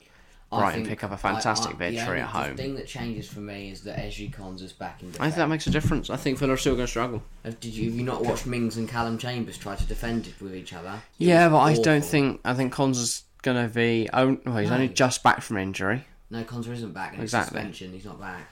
I 0.52 0.60
Brighton 0.60 0.86
pick 0.86 1.04
up 1.04 1.12
a 1.12 1.18
fantastic 1.18 1.70
I- 1.70 1.72
the 1.74 1.78
victory 1.78 2.08
only- 2.08 2.22
at 2.22 2.28
home. 2.30 2.56
The 2.56 2.62
thing 2.64 2.76
that 2.76 2.88
changes 2.88 3.28
for 3.28 3.40
me 3.40 3.72
is 3.72 3.82
that 3.82 3.98
Ezri 3.98 4.32
Konsa's 4.34 4.72
back 4.74 5.02
in 5.02 5.10
I 5.20 5.24
think 5.26 5.36
that 5.36 5.50
makes 5.50 5.66
a 5.66 5.72
difference. 5.72 6.10
I 6.12 6.18
think 6.18 6.38
Villa 6.38 6.54
are 6.54 6.58
still 6.58 6.76
going 6.76 6.86
to 6.86 6.90
struggle. 6.92 7.24
Have- 7.44 7.60
Did 7.60 7.74
you 7.74 7.90
have 7.90 7.96
you 8.00 8.04
not 8.06 8.24
watched 8.24 8.46
Mings 8.46 8.78
and 8.78 8.88
Callum 8.88 9.18
Chambers 9.18 9.58
try 9.58 9.76
to 9.76 9.84
defend 9.86 10.28
it 10.28 10.36
with 10.40 10.56
each 10.56 10.72
other? 10.72 11.02
It 11.20 11.26
Yeah, 11.26 11.50
but 11.50 11.60
I 11.60 11.74
don't 11.74 12.06
think 12.06 12.42
I 12.46 12.54
think 12.54 12.72
Konsa's 12.74 13.24
going 13.42 13.68
to 13.68 13.74
be. 13.74 14.08
Oh, 14.14 14.38
well, 14.46 14.58
he's 14.58 14.72
only 14.72 14.88
just 14.88 15.24
back 15.24 15.42
from 15.42 15.58
injury. 15.58 16.06
No, 16.30 16.44
Konsa 16.44 16.70
isn't 16.70 16.94
back. 16.94 17.18
Exactly. 17.18 17.60
Suspension. 17.60 17.92
He's 17.92 18.06
not 18.06 18.20
back. 18.20 18.48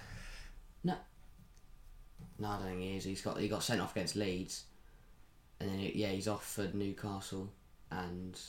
No. 2.44 2.50
I 2.50 2.58
don't 2.58 2.68
think 2.68 2.82
he 2.82 2.98
is. 2.98 3.04
He's 3.04 3.22
got 3.22 3.38
he 3.40 3.48
got 3.48 3.64
sent 3.64 3.82
off 3.82 3.96
against 3.96 4.16
Leeds, 4.16 4.64
and 5.60 5.70
then 5.70 5.80
yeah, 5.94 6.10
he's 6.10 6.28
off 6.28 6.46
for 6.46 6.70
Newcastle 6.74 7.50
and 7.92 8.40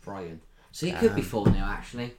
Brighton. 0.00 0.40
So 0.72 0.86
it 0.86 0.96
could 0.98 1.14
be 1.14 1.22
Um, 1.22 1.26
4 1.26 1.44
0 1.46 1.56
actually. 1.58 2.14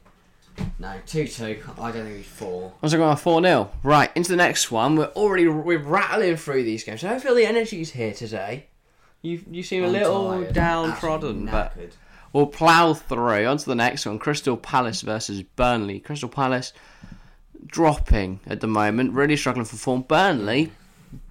No, 0.77 0.93
2 1.05 1.27
2. 1.27 1.59
I 1.79 1.91
don't 1.91 2.03
think 2.05 2.17
he's 2.17 2.25
4. 2.25 2.71
I 2.81 2.85
was 2.85 2.93
going 2.93 3.15
4 3.15 3.41
0. 3.41 3.71
Right, 3.83 4.11
into 4.15 4.29
the 4.31 4.35
next 4.35 4.71
one. 4.71 4.95
We're 4.95 5.05
already 5.15 5.47
we're 5.47 5.77
rattling 5.79 6.35
through 6.35 6.63
these 6.63 6.83
games. 6.83 7.03
I 7.03 7.09
don't 7.09 7.21
feel 7.21 7.35
the 7.35 7.45
energy's 7.45 7.91
here 7.91 8.13
today. 8.13 8.67
You 9.21 9.43
you 9.49 9.63
seem 9.63 9.83
a 9.83 9.87
I'm 9.87 9.93
little 9.93 10.29
tired. 10.41 10.53
downtrodden, 10.53 11.47
Absolutely 11.47 11.51
but 11.51 11.77
knackered. 11.77 11.91
we'll 12.33 12.47
plough 12.47 12.93
through. 12.93 13.45
On 13.45 13.57
to 13.57 13.65
the 13.65 13.75
next 13.75 14.05
one 14.05 14.19
Crystal 14.19 14.57
Palace 14.57 15.01
versus 15.01 15.43
Burnley. 15.43 15.99
Crystal 15.99 16.29
Palace 16.29 16.73
dropping 17.65 18.39
at 18.47 18.61
the 18.61 18.67
moment, 18.67 19.13
really 19.13 19.35
struggling 19.37 19.65
for 19.65 19.75
form. 19.75 20.01
Burnley, 20.01 20.71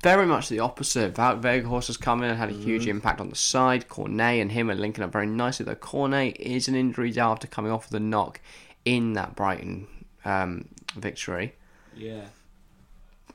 very 0.02 0.26
much 0.26 0.48
the 0.48 0.60
opposite. 0.60 1.14
Wout 1.14 1.40
Weghorst 1.40 1.86
has 1.86 1.96
come 1.96 2.22
in 2.22 2.30
and 2.30 2.38
had 2.38 2.48
a 2.48 2.52
huge 2.52 2.86
impact 2.86 3.20
on 3.20 3.28
the 3.28 3.36
side. 3.36 3.88
Cornet 3.88 4.40
and 4.40 4.50
him 4.50 4.70
are 4.70 4.74
linking 4.74 5.04
up 5.04 5.12
very 5.12 5.26
nicely, 5.26 5.64
though 5.64 5.74
Cornet 5.74 6.36
is 6.38 6.68
an 6.68 6.74
injury 6.74 7.10
day 7.10 7.20
after 7.20 7.46
coming 7.46 7.70
off 7.70 7.90
with 7.90 8.00
a 8.00 8.04
knock 8.04 8.40
in 8.84 9.12
that 9.14 9.36
Brighton 9.36 9.86
um, 10.24 10.68
victory. 10.96 11.54
Yeah. 11.96 12.24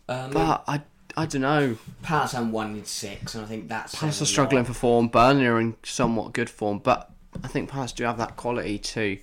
Um, 0.09 0.31
But 0.31 0.63
I, 0.67 0.81
I 1.15 1.25
don't 1.25 1.41
know. 1.41 1.77
Palace 2.01 2.33
haven't 2.33 2.51
won 2.51 2.75
in 2.75 2.85
6, 2.85 3.35
and 3.35 3.45
I 3.45 3.47
think 3.47 3.67
that's. 3.69 3.95
Palace 3.95 4.21
are 4.21 4.25
struggling 4.25 4.65
for 4.65 4.73
form. 4.73 5.07
Burnley 5.07 5.45
are 5.45 5.59
in 5.59 5.75
somewhat 5.83 6.33
good 6.33 6.49
form, 6.49 6.79
but 6.79 7.09
I 7.43 7.47
think 7.47 7.69
Palace 7.69 7.93
do 7.93 8.03
have 8.03 8.17
that 8.17 8.35
quality 8.35 8.77
to 8.79 9.17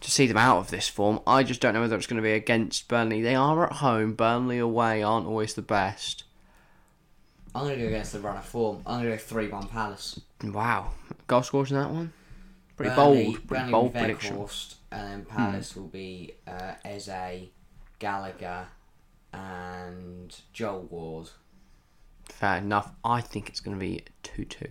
to 0.00 0.10
see 0.10 0.26
them 0.26 0.38
out 0.38 0.58
of 0.58 0.70
this 0.70 0.88
form. 0.88 1.20
I 1.26 1.42
just 1.42 1.60
don't 1.60 1.74
know 1.74 1.82
whether 1.82 1.96
it's 1.96 2.06
going 2.06 2.16
to 2.16 2.22
be 2.22 2.32
against 2.32 2.88
Burnley. 2.88 3.20
They 3.20 3.34
are 3.34 3.66
at 3.66 3.74
home. 3.74 4.14
Burnley 4.14 4.58
away 4.58 5.02
aren't 5.02 5.26
always 5.26 5.52
the 5.54 5.62
best. 5.62 6.24
I'm 7.54 7.64
going 7.64 7.76
to 7.76 7.82
go 7.82 7.88
against 7.88 8.12
the 8.12 8.20
run 8.20 8.36
of 8.36 8.44
form. 8.44 8.82
I'm 8.86 9.00
going 9.02 9.10
to 9.10 9.16
go 9.16 9.22
3 9.22 9.48
1 9.48 9.66
Palace. 9.68 10.20
Wow, 10.44 10.92
goal 11.26 11.42
scores 11.42 11.70
in 11.72 11.78
that 11.78 11.90
one. 11.90 12.12
Pretty 12.76 12.94
Burnley- 12.94 13.24
bold. 13.24 13.34
Pretty 13.34 13.46
Burnley 13.64 13.72
bold 13.72 13.92
prediction. 13.92 14.36
Weghorst, 14.36 14.74
and 14.92 15.08
then 15.12 15.24
Palace 15.24 15.76
will 15.76 15.88
be 15.88 16.34
uh, 16.46 16.74
Eze, 16.84 17.48
Gallagher, 17.98 18.68
and 19.32 20.34
Joel 20.52 20.82
Ward. 20.90 21.30
Fair 22.24 22.58
enough. 22.58 22.92
I 23.04 23.20
think 23.20 23.48
it's 23.48 23.60
going 23.60 23.76
to 23.76 23.80
be 23.80 24.04
two 24.22 24.44
two. 24.44 24.68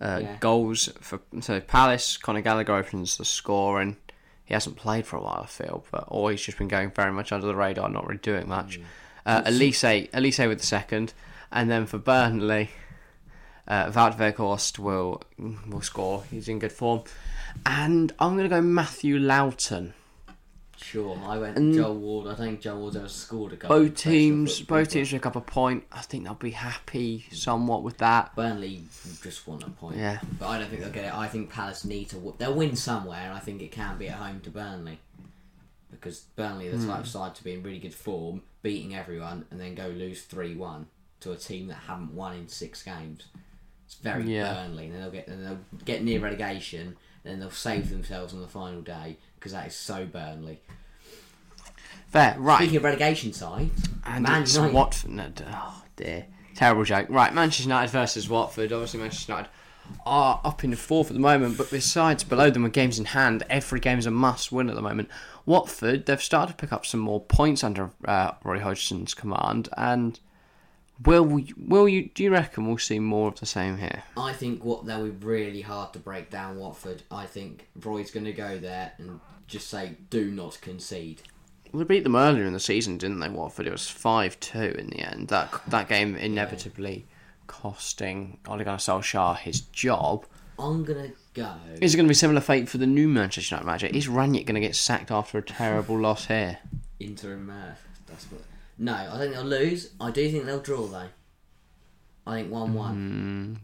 Uh, 0.00 0.20
Yeah. 0.22 0.36
Goals 0.40 0.88
for 1.00 1.20
so 1.40 1.60
Palace. 1.60 2.16
Conor 2.16 2.40
Gallagher 2.42 2.74
opens 2.74 3.16
the 3.16 3.24
scoring. 3.24 3.96
He 4.44 4.54
hasn't 4.54 4.76
played 4.76 5.06
for 5.06 5.16
a 5.16 5.20
while, 5.22 5.42
I 5.44 5.46
feel, 5.46 5.84
but 5.92 6.04
or 6.08 6.30
he's 6.32 6.42
just 6.42 6.58
been 6.58 6.68
going 6.68 6.90
very 6.90 7.12
much 7.12 7.30
under 7.32 7.46
the 7.46 7.54
radar, 7.54 7.88
not 7.88 8.06
really 8.06 8.18
doing 8.18 8.48
much. 8.48 8.80
Uh, 9.24 9.42
Olise, 9.42 10.10
Olise 10.10 10.48
with 10.48 10.58
the 10.60 10.66
second, 10.66 11.12
and 11.52 11.70
then 11.70 11.86
for 11.86 11.98
Burnley, 11.98 12.70
uh, 13.68 13.90
Wout 13.90 14.16
Weghorst 14.16 14.78
will 14.78 15.22
will 15.68 15.80
score. 15.82 16.24
He's 16.30 16.48
in 16.48 16.58
good 16.58 16.72
form, 16.72 17.02
and 17.66 18.12
I'm 18.18 18.32
going 18.36 18.48
to 18.48 18.54
go 18.54 18.60
Matthew 18.62 19.18
Lowton. 19.18 19.94
Sure, 20.82 21.20
I 21.26 21.36
went 21.36 21.58
And- 21.58 21.74
Joel 21.74 21.94
Ward. 21.96 22.26
I 22.28 22.34
think 22.34 22.62
Joel 22.62 22.80
Ward's 22.80 22.96
ever 22.96 23.06
scored 23.08 23.52
a 23.52 23.56
goal. 23.56 23.68
Both 23.68 23.96
teams, 23.96 24.62
both 24.62 24.88
teams 24.88 25.10
pick 25.10 25.26
up 25.26 25.36
a 25.36 25.40
point. 25.42 25.84
I 25.92 26.00
think 26.00 26.24
they'll 26.24 26.32
be 26.34 26.52
happy 26.52 27.26
somewhat 27.32 27.82
with 27.82 27.98
that. 27.98 28.34
Burnley 28.34 28.84
just 29.22 29.46
won 29.46 29.62
a 29.62 29.68
point. 29.68 29.98
Yeah. 29.98 30.20
But 30.38 30.48
I 30.48 30.58
don't 30.58 30.70
think 30.70 30.80
they'll 30.80 30.90
get 30.90 31.04
it. 31.04 31.14
I 31.14 31.28
think 31.28 31.50
Palace 31.50 31.84
need 31.84 32.08
to. 32.10 32.34
They'll 32.38 32.54
win 32.54 32.76
somewhere, 32.76 33.20
and 33.20 33.34
I 33.34 33.40
think 33.40 33.60
it 33.60 33.72
can 33.72 33.98
be 33.98 34.08
at 34.08 34.14
home 34.16 34.40
to 34.40 34.50
Burnley. 34.50 35.00
Because 35.90 36.20
Burnley 36.34 36.68
are 36.68 36.72
the 36.72 36.78
Hmm. 36.78 36.88
type 36.88 37.00
of 37.00 37.08
side 37.08 37.34
to 37.34 37.44
be 37.44 37.52
in 37.52 37.62
really 37.62 37.78
good 37.78 37.94
form, 37.94 38.40
beating 38.62 38.94
everyone, 38.94 39.44
and 39.50 39.60
then 39.60 39.74
go 39.74 39.88
lose 39.88 40.22
3 40.22 40.54
1 40.54 40.86
to 41.20 41.32
a 41.32 41.36
team 41.36 41.66
that 41.68 41.78
haven't 41.86 42.14
won 42.14 42.34
in 42.36 42.48
six 42.48 42.82
games. 42.82 43.24
It's 43.86 43.94
very 43.96 44.24
Yeah. 44.32 44.54
Burnley. 44.54 44.86
And 44.86 45.02
they'll 45.02 45.10
get, 45.10 45.28
and 45.28 45.44
they'll 45.46 45.58
get 45.84 46.02
near 46.02 46.20
relegation, 46.20 46.96
and 47.24 47.40
they'll 47.42 47.50
save 47.50 47.90
themselves 47.90 48.32
on 48.32 48.40
the 48.40 48.48
final 48.48 48.80
day, 48.82 49.18
because 49.34 49.52
that 49.52 49.66
is 49.66 49.74
so 49.74 50.06
Burnley. 50.06 50.60
Fair, 52.08 52.36
right. 52.38 52.58
Speaking 52.58 52.76
of 52.76 52.84
relegation 52.84 53.32
side, 53.32 53.70
And 54.04 54.24
Man 54.24 54.42
it's 54.42 54.54
United. 54.54 54.74
Watford. 54.74 55.10
No, 55.10 55.30
oh 55.52 55.82
dear, 55.96 56.26
terrible 56.54 56.84
joke. 56.84 57.06
Right, 57.08 57.32
Manchester 57.32 57.64
United 57.64 57.90
versus 57.92 58.28
Watford. 58.28 58.72
Obviously, 58.72 59.00
Manchester 59.00 59.32
United 59.32 59.50
are 60.06 60.40
up 60.44 60.62
in 60.64 60.70
the 60.70 60.76
fourth 60.76 61.08
at 61.08 61.14
the 61.14 61.20
moment, 61.20 61.58
but 61.58 61.70
besides 61.70 62.22
below 62.24 62.48
them 62.50 62.62
with 62.62 62.72
games 62.72 62.98
in 62.98 63.06
hand, 63.06 63.42
every 63.50 63.80
game 63.80 63.98
is 63.98 64.06
a 64.06 64.10
must-win 64.10 64.68
at 64.68 64.74
the 64.76 64.82
moment. 64.82 65.08
Watford, 65.46 66.06
they've 66.06 66.22
started 66.22 66.52
to 66.52 66.56
pick 66.56 66.72
up 66.72 66.86
some 66.86 67.00
more 67.00 67.20
points 67.20 67.62
under 67.64 67.90
uh, 68.04 68.32
Roy 68.44 68.60
Hodgson's 68.60 69.14
command, 69.14 69.68
and 69.76 70.18
will 71.04 71.24
we, 71.24 71.52
will 71.56 71.88
you? 71.88 72.10
Do 72.14 72.22
you 72.22 72.32
reckon 72.32 72.66
we'll 72.66 72.78
see 72.78 72.98
more 72.98 73.28
of 73.28 73.40
the 73.40 73.46
same 73.46 73.78
here? 73.78 74.02
I 74.16 74.32
think 74.32 74.64
what 74.64 74.86
they'll 74.86 75.04
be 75.04 75.10
really 75.10 75.60
hard 75.62 75.92
to 75.94 75.98
break 75.98 76.30
down 76.30 76.56
Watford. 76.56 77.02
I 77.10 77.26
think 77.26 77.68
Roy's 77.82 78.10
going 78.10 78.26
to 78.26 78.32
go 78.32 78.58
there 78.58 78.92
and 78.98 79.20
just 79.46 79.68
say, 79.68 79.96
"Do 80.10 80.30
not 80.30 80.58
concede." 80.60 81.22
We 81.72 81.84
beat 81.84 82.02
them 82.02 82.16
earlier 82.16 82.44
in 82.44 82.52
the 82.52 82.60
season, 82.60 82.98
didn't 82.98 83.20
they? 83.20 83.28
Watford. 83.28 83.66
It 83.66 83.72
was 83.72 83.88
five-two 83.88 84.74
in 84.78 84.90
the 84.90 85.00
end. 85.00 85.28
That 85.28 85.52
that 85.68 85.88
game 85.88 86.16
inevitably 86.16 87.06
costing 87.46 88.38
Ole 88.48 88.58
Gunnar 88.58 88.78
Solskjaer 88.78 89.36
his 89.38 89.60
job. 89.60 90.26
I'm 90.58 90.84
gonna 90.84 91.12
go. 91.34 91.54
Is 91.80 91.94
it 91.94 91.96
going 91.96 92.06
to 92.06 92.10
be 92.10 92.14
similar 92.14 92.40
fate 92.40 92.68
for 92.68 92.78
the 92.78 92.86
new 92.86 93.08
Manchester 93.08 93.54
United 93.54 93.66
manager? 93.66 93.86
Is 93.86 94.08
Rangnick 94.08 94.46
going 94.46 94.54
to 94.54 94.60
get 94.60 94.76
sacked 94.76 95.10
after 95.10 95.38
a 95.38 95.42
terrible 95.42 95.98
loss 95.98 96.26
here? 96.26 96.58
interim 96.98 97.50
uh, 97.50 97.74
That's 98.06 98.24
what. 98.26 98.42
No, 98.80 98.94
I 98.94 99.18
think 99.18 99.34
they'll 99.34 99.44
lose. 99.44 99.90
I 100.00 100.10
do 100.10 100.30
think 100.30 100.46
they'll 100.46 100.58
draw 100.58 100.86
though. 100.86 101.08
I 102.26 102.36
think 102.36 102.50
one-one. 102.50 103.60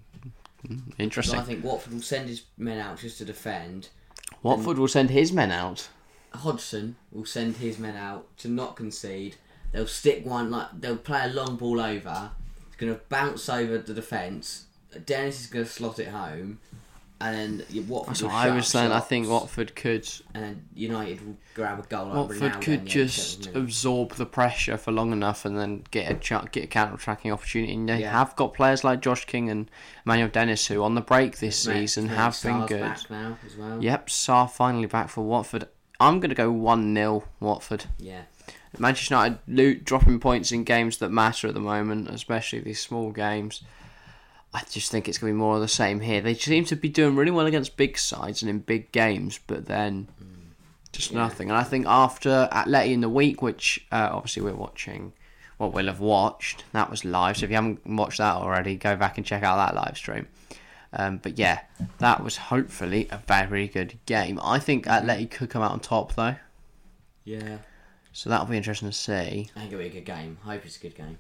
So 0.62 0.68
hmm. 0.68 0.78
Interesting. 0.98 1.40
I 1.40 1.42
think 1.42 1.64
Watford 1.64 1.94
will 1.94 2.02
send 2.02 2.28
his 2.28 2.42
men 2.58 2.78
out 2.78 2.98
just 2.98 3.16
to 3.18 3.24
defend. 3.24 3.88
Watford 4.42 4.76
will 4.76 4.88
send 4.88 5.10
his 5.10 5.32
men 5.32 5.50
out. 5.50 5.88
Hodgson 6.34 6.96
will 7.10 7.24
send 7.24 7.56
his 7.56 7.78
men 7.78 7.96
out 7.96 8.36
to 8.38 8.48
not 8.48 8.76
concede. 8.76 9.36
They'll 9.72 9.86
stick 9.86 10.26
one 10.26 10.50
like 10.50 10.68
they'll 10.78 10.96
play 10.96 11.24
a 11.24 11.28
long 11.28 11.56
ball 11.56 11.80
over. 11.80 12.32
It's 12.66 12.76
going 12.76 12.94
to 12.94 13.00
bounce 13.08 13.48
over 13.48 13.78
the 13.78 13.94
defence. 13.94 14.66
Dennis 15.06 15.40
is 15.40 15.46
going 15.46 15.64
to 15.64 15.70
slot 15.70 15.98
it 15.98 16.08
home, 16.08 16.60
and 17.20 17.60
then 17.60 17.86
Watford. 17.88 18.10
That's 18.10 18.22
what 18.22 18.32
I 18.32 18.50
was 18.50 18.66
saying. 18.68 18.92
I 18.92 19.00
think 19.00 19.28
Watford 19.28 19.74
could 19.74 20.06
and 20.34 20.44
then 20.44 20.64
United 20.74 21.26
will 21.26 21.36
grab 21.54 21.78
a 21.78 21.82
goal. 21.82 22.08
Watford 22.10 22.60
could 22.60 22.84
just 22.84 23.44
70 23.44 23.58
absorb 23.60 24.12
the 24.16 24.26
pressure 24.26 24.76
for 24.76 24.92
long 24.92 25.12
enough 25.12 25.44
and 25.44 25.58
then 25.58 25.84
get 25.90 26.10
a 26.10 26.14
ch- 26.14 26.50
get 26.52 26.64
a 26.64 26.66
counter 26.66 26.96
tracking 26.98 27.32
opportunity. 27.32 27.72
And 27.74 27.88
they 27.88 28.00
Yeah. 28.00 28.12
have 28.12 28.36
got 28.36 28.52
players 28.52 28.84
like 28.84 29.00
Josh 29.00 29.24
King 29.24 29.48
and 29.48 29.70
Emmanuel 30.04 30.28
Dennis 30.28 30.66
who 30.66 30.82
on 30.82 30.94
the 30.94 31.00
break 31.00 31.38
this 31.38 31.58
season 31.58 32.08
have 32.08 32.38
been 32.42 32.66
good. 32.66 32.96
now 33.08 33.38
as 33.46 33.56
well. 33.56 33.82
Yep, 33.82 34.08
Sarr 34.08 34.50
finally 34.50 34.86
back 34.86 35.08
for 35.08 35.22
Watford. 35.24 35.68
I'm 35.98 36.20
going 36.20 36.28
to 36.28 36.34
go 36.36 36.52
1 36.52 36.94
0 36.94 37.24
Watford. 37.40 37.86
Yeah. 37.98 38.22
Manchester 38.78 39.14
United 39.14 39.84
dropping 39.86 40.20
points 40.20 40.52
in 40.52 40.64
games 40.64 40.98
that 40.98 41.08
matter 41.10 41.48
at 41.48 41.54
the 41.54 41.60
moment, 41.60 42.10
especially 42.10 42.60
these 42.60 42.78
small 42.80 43.10
games. 43.10 43.62
I 44.56 44.62
just 44.70 44.90
think 44.90 45.06
it's 45.06 45.18
going 45.18 45.32
to 45.32 45.34
be 45.34 45.38
more 45.38 45.56
of 45.56 45.60
the 45.60 45.68
same 45.68 46.00
here. 46.00 46.22
They 46.22 46.32
seem 46.34 46.64
to 46.66 46.76
be 46.76 46.88
doing 46.88 47.14
really 47.14 47.30
well 47.30 47.44
against 47.44 47.76
big 47.76 47.98
sides 47.98 48.40
and 48.42 48.48
in 48.48 48.60
big 48.60 48.90
games, 48.90 49.38
but 49.46 49.66
then 49.66 50.08
just 50.92 51.10
Yeah. 51.10 51.18
nothing. 51.18 51.50
And 51.50 51.58
I 51.58 51.62
think 51.62 51.84
after 51.86 52.48
Atleti 52.50 52.92
in 52.92 53.02
the 53.02 53.08
week, 53.10 53.42
which 53.42 53.84
uh, 53.92 54.08
obviously 54.12 54.42
we're 54.42 54.54
watching, 54.54 55.12
what 55.58 55.74
we'll 55.74 55.88
have 55.88 56.00
watched, 56.00 56.64
that 56.72 56.90
was 56.90 57.04
live. 57.04 57.36
So 57.36 57.44
if 57.44 57.50
you 57.50 57.56
haven't 57.56 57.86
watched 57.86 58.16
that 58.16 58.34
already, 58.36 58.76
go 58.76 58.96
back 58.96 59.18
and 59.18 59.26
check 59.26 59.42
out 59.42 59.56
that 59.56 59.74
live 59.74 59.98
stream. 59.98 60.26
Um, 60.94 61.18
but 61.18 61.38
yeah, 61.38 61.60
that 61.98 62.24
was 62.24 62.36
hopefully 62.38 63.08
a 63.10 63.18
very 63.28 63.68
good 63.68 63.98
game. 64.06 64.40
I 64.42 64.58
think 64.58 64.86
Atleti 64.86 65.30
could 65.30 65.50
come 65.50 65.60
out 65.62 65.72
on 65.72 65.80
top 65.80 66.14
though, 66.14 66.36
Yeah. 67.24 67.58
so 68.12 68.30
that'll 68.30 68.46
be 68.46 68.56
interesting 68.56 68.88
to 68.88 68.94
see. 68.96 69.50
I 69.54 69.60
think 69.60 69.72
it'll 69.72 69.80
be 69.80 69.86
a 69.88 69.90
good 69.90 70.06
game. 70.06 70.38
I 70.46 70.54
hope 70.54 70.64
it's 70.64 70.78
a 70.78 70.80
good 70.80 70.94
game. 70.94 71.18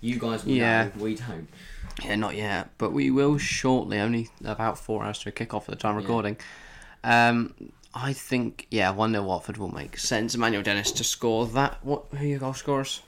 You 0.00 0.18
guys 0.18 0.44
will 0.44 0.52
Yeah. 0.52 0.84
know. 0.84 0.90
We 0.98 1.14
don't. 1.16 1.48
Yeah, 2.04 2.14
not 2.16 2.36
yet, 2.36 2.70
but 2.78 2.92
we 2.92 3.10
will 3.10 3.38
shortly. 3.38 3.98
Only 3.98 4.28
about 4.44 4.78
four 4.78 5.04
hours 5.04 5.18
to 5.20 5.30
a 5.30 5.32
kick 5.32 5.52
off 5.54 5.68
at 5.68 5.74
the 5.74 5.80
time 5.80 5.96
of 5.96 6.02
recording. 6.04 6.36
Um, 7.02 7.54
I 7.94 8.12
think 8.12 8.66
yeah, 8.70 8.90
one 8.90 9.12
0 9.12 9.24
Watford 9.24 9.56
will 9.56 9.72
make 9.74 9.98
sense. 9.98 10.34
Emmanuel 10.34 10.62
Dennis 10.62 10.92
to 10.92 11.04
score 11.04 11.46
that. 11.46 11.78
What? 11.84 12.04
Who 12.12 12.18
are 12.18 12.22
your 12.28 12.38
goal 12.38 12.54
scorers? 12.54 13.02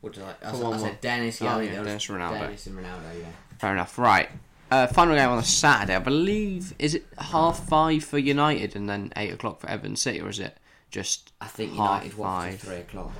What 0.00 0.12
did 0.12 0.22
I? 0.22 0.34
I, 0.48 0.52
said, 0.52 0.64
I 0.66 0.78
said 0.78 1.00
Dennis. 1.00 1.40
Yeah, 1.40 1.56
Oh, 1.56 1.60
yeah, 1.60 1.82
Dennis 1.82 2.06
Ronaldo. 2.06 2.40
Dennis 2.40 2.66
and 2.66 2.78
Ronaldo. 2.78 3.18
Yeah. 3.20 3.26
Fair 3.58 3.72
enough. 3.72 3.98
Right. 3.98 4.28
Uh, 4.70 4.86
final 4.88 5.14
game 5.16 5.28
on 5.30 5.36
the 5.38 5.42
Saturday. 5.44 5.94
I 5.96 6.00
believe 6.00 6.74
is 6.78 6.94
it 6.94 7.06
half 7.18 7.66
five 7.68 8.04
for 8.04 8.18
United 8.18 8.76
and 8.76 8.88
then 8.88 9.12
eight 9.16 9.32
o'clock 9.32 9.60
for 9.60 9.68
Everton 9.70 9.96
City, 9.96 10.20
or 10.20 10.28
is 10.28 10.38
it 10.38 10.56
just 10.96 11.32
I 11.40 11.46
think 11.46 11.72
half 11.74 12.02
United 12.04 12.18
Watford 12.18 12.50
five? 12.52 12.60
three 12.60 12.76
o'clock, 12.76 13.12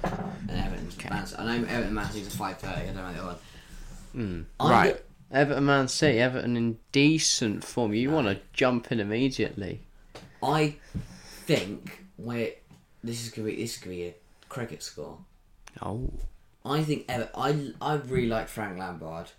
and 0.49 0.51
Everton's 0.51 0.97
Okay. 0.97 1.11
Man. 1.11 1.27
I 1.39 1.45
know 1.59 1.67
Everton 1.69 1.95
Man 1.95 2.07
City's 2.11 2.27
at 2.29 2.33
five 2.33 2.59
thirty. 2.59 2.81
I 2.83 2.87
don't 2.87 2.97
know 2.97 3.13
the 3.13 3.19
other 3.23 3.39
one. 4.15 4.47
I'm 4.61 4.71
right? 4.71 4.95
go- 4.95 5.01
Everton 5.39 5.67
Man 5.67 5.89
City. 5.89 6.19
Everton 6.21 6.57
in 6.57 6.79
decent 6.93 7.65
form. 7.65 7.93
You 7.95 8.11
want 8.11 8.29
to 8.29 8.39
jump 8.53 8.91
in 8.93 8.99
immediately. 9.01 9.83
I 10.43 10.77
think 11.47 12.05
we're 12.19 12.53
this 13.05 13.23
is 13.25 13.31
gonna 13.31 13.49
be 13.49 13.57
this 13.57 13.77
is 13.77 13.83
gonna 13.83 13.97
be 13.97 14.05
a 14.07 14.15
cricket 14.49 14.83
score. 14.83 15.19
Oh. 15.83 16.11
I 16.65 16.83
think 16.83 17.05
Ever- 17.09 17.31
I 17.37 17.73
I 17.81 17.95
really 17.97 18.27
like 18.29 18.49
Frank 18.49 18.79
Lampard, 18.79 19.31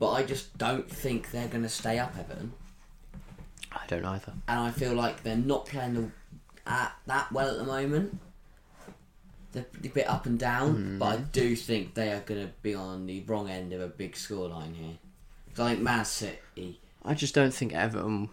but 0.00 0.10
I 0.10 0.22
just 0.24 0.58
don't 0.58 0.90
think 0.90 1.30
they're 1.30 1.48
gonna 1.48 1.68
stay 1.68 1.98
up 1.98 2.14
Everton. 2.18 2.52
I 3.72 3.86
don't 3.88 4.04
either. 4.04 4.32
and 4.48 4.60
I 4.60 4.70
feel 4.70 4.94
like 4.94 5.22
they're 5.22 5.36
not 5.36 5.66
playing 5.66 5.94
the, 5.94 6.10
at 6.66 6.92
that 7.06 7.32
well 7.32 7.50
at 7.50 7.58
the 7.58 7.64
moment. 7.64 8.18
They're 9.52 9.66
a 9.84 9.88
bit 9.88 10.08
up 10.08 10.26
and 10.26 10.38
down, 10.38 10.98
but 10.98 11.06
I 11.06 11.16
do 11.18 11.54
think 11.54 11.94
they 11.94 12.10
are 12.10 12.20
going 12.20 12.44
to 12.44 12.52
be 12.62 12.74
on 12.74 13.06
the 13.06 13.20
wrong 13.20 13.48
end 13.48 13.72
of 13.72 13.80
a 13.80 13.86
big 13.86 14.14
scoreline 14.14 14.74
here. 14.74 14.98
I 15.56 15.68
think 15.68 15.80
Man 15.80 16.04
City, 16.04 16.80
I 17.04 17.14
just 17.14 17.34
don't 17.34 17.54
think 17.54 17.72
Everton. 17.72 18.30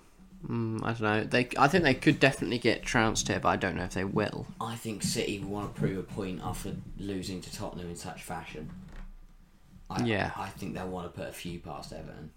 Mm, 0.48 0.82
I 0.84 0.94
don't 0.94 1.02
know. 1.02 1.24
They, 1.24 1.50
I 1.60 1.68
think 1.68 1.84
they 1.84 1.94
could 1.94 2.20
definitely 2.20 2.58
get 2.58 2.82
trounced 2.82 3.28
here, 3.28 3.40
but 3.40 3.50
I 3.50 3.56
don't 3.58 3.76
know 3.76 3.84
if 3.84 3.94
they 3.94 4.04
will. 4.06 4.48
I 4.60 4.76
think 4.76 5.04
City 5.04 5.38
will 5.40 5.50
want 5.50 5.76
to 5.76 5.80
prove 5.80 5.98
a 6.00 6.04
point 6.04 6.42
after 6.44 6.72
losing 6.98 7.42
to 7.42 7.54
Tottenham 7.54 7.90
in 7.90 7.96
such 7.96 8.24
fashion. 8.24 8.72
I, 9.92 10.04
Yeah. 10.04 10.32
I 10.36 10.48
think 10.50 10.74
they'll 10.74 10.88
want 10.88 11.14
to 11.14 11.20
put 11.20 11.30
a 11.30 11.34
few 11.34 11.60
past 11.60 11.94
Everton. 11.94 12.32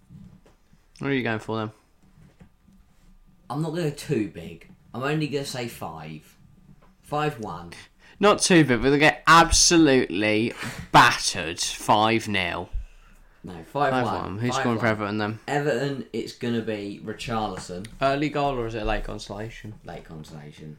What 0.99 1.11
are 1.11 1.15
you 1.15 1.23
going 1.23 1.39
for 1.39 1.57
then? 1.57 1.71
I'm 3.49 3.63
not 3.63 3.71
going 3.71 3.85
to 3.85 3.91
go 3.91 3.97
too 3.97 4.29
big. 4.29 4.69
I'm 4.95 5.03
only 5.03 5.27
going 5.27 5.45
to 5.45 5.51
say 5.51 5.69
five. 5.69 6.37
Five 7.03 7.39
one. 7.41 7.73
Not 8.21 8.39
too 8.41 8.65
big, 8.65 8.81
but 8.81 8.91
they 8.91 8.99
get 8.99 9.23
absolutely 9.27 10.53
battered 10.93 11.61
five 11.61 12.23
0 12.23 12.69
No, 13.43 13.53
five, 13.65 13.91
Five 13.91 14.05
one. 14.07 14.15
one. 14.23 14.39
Who's 14.39 14.53
Five 14.55 14.61
scoring 14.61 14.79
for. 14.79 14.87
Everton 14.87 15.19
then? 15.19 15.39
Everton, 15.49 16.07
it's 16.13 16.33
going 16.33 16.55
to 16.55 16.63
be 16.63 17.01
Richarlison, 17.05 17.87
Early 18.01 18.29
goal 18.29 18.55
or 18.59 18.67
is 18.69 18.75
it 18.77 18.83
a 18.83 18.85
late 18.85 19.05
consolation? 19.05 19.75
late 19.85 20.05
consolation. 20.05 20.79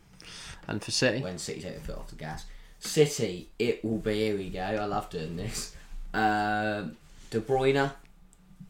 And 0.68 0.82
for 0.84 0.90
City, 0.92 1.22
when 1.22 1.38
City 1.38 1.62
take 1.62 1.76
the 1.76 1.82
foot 1.82 1.98
off 1.98 2.08
the 2.08 2.16
gas. 2.16 2.46
City, 2.80 3.50
it 3.60 3.84
will 3.84 3.98
be. 4.00 4.14
Here 4.16 4.38
we 4.38 4.50
go. 4.50 4.62
I 4.62 4.86
love 4.86 5.10
doing 5.10 5.36
this. 5.36 5.76
Um 6.14 6.96
De 7.32 7.40
Bruyne, 7.42 7.92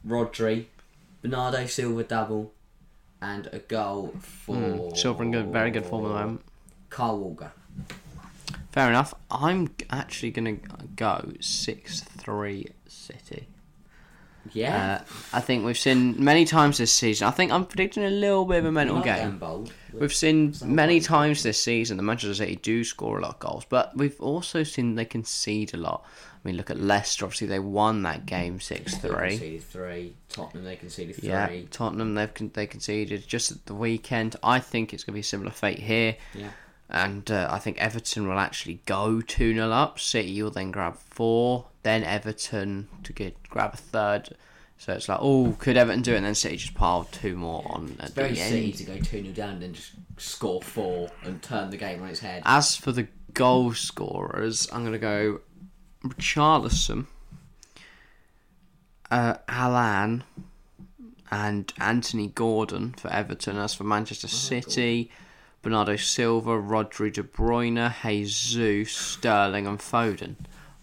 Rodri, 0.08 0.66
Bernardo 1.22 1.66
Silva 1.68 2.04
double, 2.04 2.52
and 3.25 3.50
a 3.51 3.60
goal 3.60 4.08
hmm, 4.08 4.20
for 4.20 4.96
Silva 4.96 5.24
in 5.24 5.32
good, 5.32 5.48
very 5.51 5.72
good 5.72 5.86
form 5.86 6.05
at 6.05 6.08
the 6.10 6.13
moment. 6.13 6.41
Carl 6.89 7.20
Walker. 7.20 7.51
Fair 8.72 8.89
enough. 8.89 9.13
I'm 9.32 9.74
actually 9.89 10.32
going 10.32 10.60
to 10.60 10.86
go 10.96 11.34
six 11.39 12.01
three 12.01 12.67
City. 12.88 13.48
Yeah, 14.54 15.02
Uh, 15.02 15.14
I 15.34 15.42
think 15.42 15.66
we've 15.66 15.78
seen 15.78 16.24
many 16.24 16.46
times 16.46 16.78
this 16.78 16.92
season. 16.94 17.28
I 17.28 17.32
think 17.32 17.52
I'm 17.52 17.66
predicting 17.66 18.04
a 18.04 18.10
little 18.10 18.46
bit 18.46 18.60
of 18.60 18.66
a 18.66 18.72
mental 18.72 19.02
game. 19.02 19.38
bold. 19.38 19.72
We've 19.94 20.14
seen 20.14 20.54
many 20.64 21.00
times 21.00 21.42
this 21.44 21.62
season 21.62 21.98
that 21.98 22.04
Manchester 22.04 22.36
City 22.36 22.58
do 22.58 22.84
score 22.84 23.18
a 23.18 23.22
lot 23.22 23.36
of 23.36 23.40
goals, 23.40 23.66
but 23.70 23.96
we've 23.98 24.20
also 24.20 24.64
seen 24.64 24.96
they 24.96 25.06
concede 25.06 25.74
a 25.74 25.78
lot. 25.78 26.04
I 26.44 26.48
mean, 26.48 26.58
look 26.58 26.70
at 26.70 26.80
Leicester. 26.80 27.25
Obviously, 27.25 27.48
they 27.48 27.60
won 27.60 28.04
that 28.04 28.25
game 28.28 28.60
six 28.60 28.96
three. 28.98 29.30
conceded 29.32 29.64
three. 29.64 30.16
Tottenham 30.30 30.64
they 30.66 30.75
conceded 30.75 31.16
three. 31.16 31.30
Yeah, 31.30 31.50
Tottenham 31.72 32.14
they've 32.14 32.34
con- 32.34 32.52
they 32.54 32.68
conceded 32.68 33.25
just 33.28 33.52
at 33.52 33.66
the 33.66 33.74
weekend. 33.74 34.36
I 34.44 34.60
think 34.60 34.94
it's 34.94 35.04
going 35.04 35.14
to 35.14 35.16
be 35.16 35.22
a 35.22 35.24
similar 35.24 35.50
fate 35.52 35.80
here, 35.80 36.18
Yeah. 36.36 36.50
and 36.90 37.32
uh, 37.32 37.48
I 37.50 37.58
think 37.60 37.78
Everton 37.80 38.28
will 38.28 38.38
actually 38.38 38.82
go 38.86 39.22
two 39.22 39.54
0 39.56 39.72
up. 39.72 39.98
City 40.00 40.44
will 40.44 40.52
then 40.52 40.70
grab 40.72 40.98
four, 40.98 41.66
then 41.86 42.04
Everton 42.04 42.88
to 43.04 43.13
get 43.13 43.48
grab 43.48 43.75
a 43.75 43.77
third. 43.77 44.30
So 44.77 44.94
it's 44.94 45.08
like, 45.08 45.20
oh, 45.22 45.56
could 45.60 45.77
Everton 45.77 46.01
do 46.01 46.13
it? 46.13 46.18
And 46.18 46.25
then 46.25 46.34
City 46.34 46.58
just 46.58 46.74
piled 46.74 47.12
two 47.12 47.36
more 47.36 47.63
on 47.70 47.96
at 48.00 48.08
It's 48.08 48.15
very 48.15 48.30
the 48.32 48.36
City 48.38 48.72
to 48.74 48.84
go 48.84 48.98
two 48.98 49.22
0 49.22 49.34
down 49.34 49.50
and 49.51 49.62
then 49.62 49.74
just 49.74 49.92
score 50.18 50.62
four 50.63 51.10
and 51.24 51.42
turn 51.44 51.70
the 51.70 51.77
game 51.77 52.01
on 52.01 52.10
its 52.10 52.20
head. 52.20 52.42
As 52.44 52.75
for 52.75 52.92
the 52.92 53.08
goal 53.34 53.74
scorers, 53.74 54.68
I'm 54.74 54.82
going 54.82 54.94
to 54.94 55.00
go 55.00 55.42
Richarlison, 56.04 57.06
uh, 59.12 59.36
Allan, 59.48 60.24
and 61.30 61.72
Anthony 61.80 62.30
Gordon 62.30 62.94
for 62.94 63.13
Everton. 63.13 63.58
As 63.58 63.75
for 63.75 63.84
Manchester 63.84 64.27
City, 64.27 65.12
Bernardo 65.62 65.98
Silva, 65.98 66.51
Rodri 66.51 67.13
De 67.13 67.22
Bruyne, 67.22 67.94
Jesus, 68.01 68.92
Sterling, 68.92 69.68
and 69.68 69.77
Foden. 69.77 70.36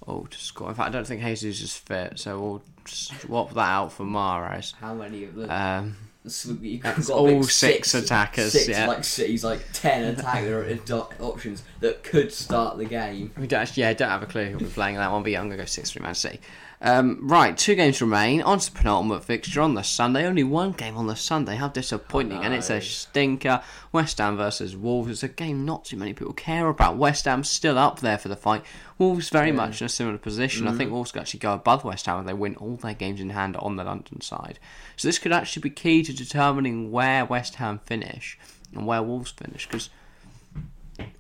Oh, 0.07 0.25
to 0.25 0.39
score. 0.39 0.69
In 0.69 0.75
fact, 0.75 0.89
I 0.89 0.93
don't 0.93 1.07
think 1.07 1.23
Jesus 1.23 1.61
is 1.61 1.77
fit, 1.77 2.19
so 2.19 2.41
we'll 2.41 2.63
swap 2.87 3.55
that 3.55 3.61
out 3.61 3.93
for 3.93 4.05
Mahrez. 4.05 4.75
How 4.75 4.95
many 4.95 5.25
of 5.25 5.35
them? 5.37 5.51
Um, 5.51 5.97
So 6.27 6.57
you've 6.61 6.83
That's 6.83 7.09
got 7.09 7.19
all 7.19 7.27
big 7.27 7.45
six 7.45 7.95
attackers, 7.95 8.53
Six, 8.53 8.69
yeah. 8.69 8.87
like 8.87 9.05
City's 9.05 9.43
like 9.45 9.65
ten 9.73 10.05
attacker 10.05 10.79
options 11.21 11.63
that 11.81 12.03
could 12.05 12.33
start 12.33 12.79
the 12.79 12.85
game. 12.85 13.33
We 13.37 13.47
don't 13.47 13.61
actually, 13.61 13.83
yeah, 13.85 13.91
I 13.91 13.95
don't 13.95 14.09
have 14.09 14.23
a 14.23 14.27
clue 14.27 14.47
who 14.47 14.59
we're 14.59 14.71
playing 14.71 14.97
that 14.97 15.11
one, 15.11 15.23
but 15.23 15.33
yeah, 15.33 15.41
I'm 15.41 15.51
to 15.51 15.57
go 15.57 15.65
6 15.65 15.91
3 15.91 16.03
Man 16.03 16.15
City. 16.15 16.41
Um, 16.85 17.21
right, 17.23 17.57
two 17.57 17.77
games 17.77 18.01
remain. 18.01 18.43
On 18.43 18.59
to 18.59 18.73
the 18.73 18.77
penultimate 18.77 19.23
fixture 19.23 19.61
on 19.61 19.75
the 19.75 19.85
Sunday. 19.85 20.27
Only 20.27 20.43
one 20.43 20.73
game 20.73 20.97
on 20.97 21.07
the 21.07 21.15
Sunday. 21.15 21.55
How 21.55 21.69
disappointing. 21.69 22.43
And 22.43 22.53
it's 22.53 22.71
a 22.71 22.81
stinker. 22.81 23.63
West 23.93 24.19
Ham 24.19 24.37
versus 24.37 24.77
Wolves. 24.77 25.09
It's 25.09 25.23
a 25.23 25.29
game 25.29 25.65
not 25.65 25.85
too 25.85 25.97
many 25.97 26.13
people 26.13 26.33
care 26.33 26.67
about. 26.67 26.97
West 26.97 27.27
Ham's 27.27 27.49
still 27.49 27.79
up 27.79 28.01
there 28.01 28.19
for 28.19 28.27
the 28.27 28.35
fight. 28.35 28.65
Wolves 28.99 29.29
very 29.29 29.53
much 29.53 29.81
in 29.81 29.87
a 29.87 29.89
similar 29.89 30.19
position. 30.19 30.67
I 30.67 30.73
think 30.73 30.91
Wolves 30.91 31.13
could 31.13 31.23
actually 31.23 31.39
go 31.39 31.55
above 31.55 31.85
West 31.85 32.07
Ham 32.07 32.19
if 32.19 32.27
they 32.27 32.35
win 32.35 32.57
all 32.57 32.75
their 32.75 32.95
games 32.95 33.21
in 33.21 33.31
hand 33.31 33.57
on 33.59 33.77
the 33.77 33.85
London 33.85 34.21
side. 34.21 34.59
So 34.97 35.07
this 35.07 35.21
could 35.21 35.33
actually 35.33 35.63
be 35.63 35.71
key 35.71 36.03
to 36.03 36.13
determining 36.13 36.91
where 36.91 37.25
West 37.25 37.57
Ham 37.57 37.81
finish 37.85 38.37
and 38.75 38.89
where 38.89 39.05
Wolves 39.05 39.31
finish. 39.31 39.69
Because 39.69 39.89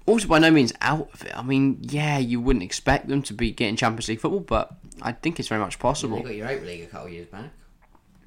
also 0.06 0.26
by 0.26 0.40
no 0.40 0.50
means 0.50 0.72
out 0.80 1.08
of 1.14 1.24
it. 1.24 1.36
I 1.38 1.42
mean, 1.42 1.78
yeah, 1.82 2.18
you 2.18 2.40
wouldn't 2.40 2.64
expect 2.64 3.06
them 3.06 3.22
to 3.22 3.32
be 3.32 3.52
getting 3.52 3.76
Champions 3.76 4.08
League 4.08 4.20
football, 4.20 4.40
but 4.40 4.76
I 5.02 5.12
think 5.12 5.38
it's 5.38 5.48
very 5.48 5.60
much 5.60 5.76
They 5.78 5.82
possible. 5.82 6.20
got 6.20 6.34
Europa 6.34 6.64
League 6.64 6.82
a 6.82 6.86
couple 6.86 7.06
of 7.08 7.12
years 7.12 7.26
back. 7.26 7.50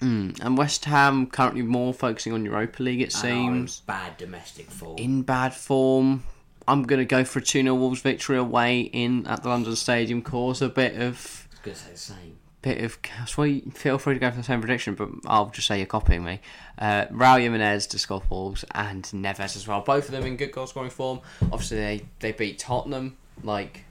Mm. 0.01 0.39
And 0.43 0.57
West 0.57 0.85
Ham 0.85 1.27
currently 1.27 1.61
more 1.61 1.93
focusing 1.93 2.33
on 2.33 2.43
Europa 2.43 2.83
League, 2.83 3.01
it 3.01 3.15
And 3.15 3.23
are 3.23 3.27
in 3.29 3.33
seems. 3.67 3.79
bad 3.81 4.17
domestic 4.17 4.69
form. 4.69 4.97
In 4.97 5.21
bad 5.21 5.53
form. 5.53 6.23
I'm 6.67 6.83
going 6.83 6.99
to 6.99 7.05
go 7.05 7.23
for 7.23 7.39
a 7.39 7.41
2 7.43 7.61
0 7.61 7.75
Wolves 7.75 8.01
victory 8.01 8.37
away 8.37 8.81
in 8.81 9.25
at 9.27 9.43
the 9.43 9.49
London 9.49 9.75
Stadium, 9.75 10.21
cause 10.21 10.61
a 10.61 10.69
bit 10.69 10.95
of. 10.99 11.47
I 11.51 11.53
was 11.53 11.59
gonna 11.63 11.75
say 11.75 11.91
the 11.91 11.97
same. 11.97 12.37
Bit 12.63 12.83
of. 12.83 12.97
Well, 13.37 13.61
feel 13.73 13.97
free 13.99 14.15
to 14.15 14.19
go 14.19 14.31
for 14.31 14.37
the 14.37 14.43
same 14.43 14.59
prediction, 14.61 14.95
but 14.95 15.09
I'll 15.27 15.51
just 15.51 15.67
say 15.67 15.77
you're 15.77 15.85
copying 15.85 16.23
me. 16.25 16.41
Uh, 16.79 17.05
Raul 17.05 17.39
Jimenez 17.39 17.85
to 17.87 17.99
score 17.99 18.23
Wolves 18.31 18.65
and 18.71 19.03
Neves 19.05 19.55
as 19.55 19.67
well. 19.67 19.81
Both 19.81 20.05
of 20.05 20.11
them 20.11 20.25
in 20.25 20.35
good 20.37 20.51
goal 20.51 20.65
scoring 20.65 20.89
form. 20.89 21.21
Obviously, 21.51 21.77
they, 21.77 22.05
they 22.19 22.31
beat 22.31 22.57
Tottenham 22.57 23.15
like 23.43 23.85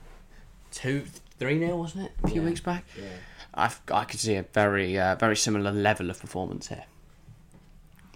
2 0.71 1.03
3 1.39 1.59
0, 1.59 1.75
wasn't 1.77 2.05
it? 2.05 2.11
A 2.23 2.27
few 2.29 2.41
Yeah. 2.41 2.47
weeks 2.47 2.59
back. 2.61 2.85
Yeah. 2.97 3.07
I 3.53 3.71
I 3.91 4.03
could 4.05 4.19
see 4.19 4.35
a 4.35 4.43
very 4.43 4.97
uh, 4.99 5.15
very 5.15 5.35
similar 5.35 5.71
level 5.71 6.09
of 6.09 6.19
performance 6.19 6.67
here. 6.67 6.85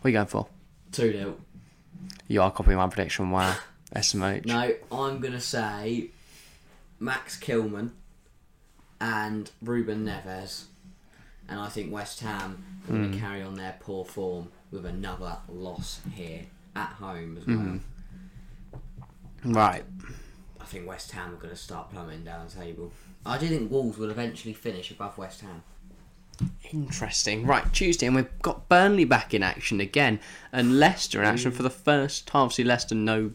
What 0.01 0.05
are 0.05 0.10
you 0.10 0.13
going 0.17 0.27
for? 0.27 0.47
Two 0.91 1.12
0 1.12 1.38
You 2.27 2.41
are 2.41 2.51
copying 2.51 2.77
my 2.77 2.88
prediction. 2.88 3.29
Wow, 3.32 3.55
SMH. 3.95 4.45
No, 4.45 4.73
I'm 4.91 5.19
gonna 5.19 5.39
say 5.41 6.10
Max 6.99 7.38
Kilman 7.39 7.91
and 9.01 9.49
Ruben 9.62 10.05
Neves, 10.05 10.65
and 11.47 11.60
I 11.60 11.69
think 11.69 11.91
West 11.93 12.19
Ham 12.21 12.63
are 12.88 12.91
going 12.91 13.12
to 13.13 13.17
carry 13.17 13.41
on 13.41 13.55
their 13.55 13.77
poor 13.79 14.03
form 14.03 14.49
with 14.71 14.86
another 14.86 15.38
loss 15.47 16.01
here 16.13 16.41
at 16.75 16.89
home 16.89 17.38
as 17.38 17.47
well. 17.47 17.58
Hmm. 17.58 19.53
Right. 19.53 19.84
I 20.60 20.65
think 20.65 20.86
West 20.88 21.12
Ham 21.12 21.34
are 21.34 21.38
going 21.38 21.49
to 21.51 21.55
start 21.55 21.91
plummeting 21.91 22.25
down 22.25 22.45
the 22.47 22.53
table. 22.53 22.91
I 23.25 23.38
do 23.38 23.47
think 23.47 23.71
Wolves 23.71 23.97
will 23.97 24.10
eventually 24.10 24.53
finish 24.53 24.91
above 24.91 25.17
West 25.17 25.41
Ham. 25.41 25.63
Interesting. 26.71 27.45
Right, 27.45 27.71
Tuesday, 27.73 28.08
and 28.08 28.15
we've 28.15 28.41
got 28.41 28.69
Burnley 28.69 29.03
back 29.05 29.34
in 29.34 29.43
action 29.43 29.82
again, 29.82 30.19
and 30.51 30.79
Leicester 30.79 31.19
in 31.19 31.25
action 31.25 31.51
mm. 31.51 31.55
for 31.55 31.63
the 31.63 31.69
first 31.69 32.27
time. 32.27 32.43
Obviously, 32.43 32.63
Leicester 32.63 32.95
no 32.95 33.32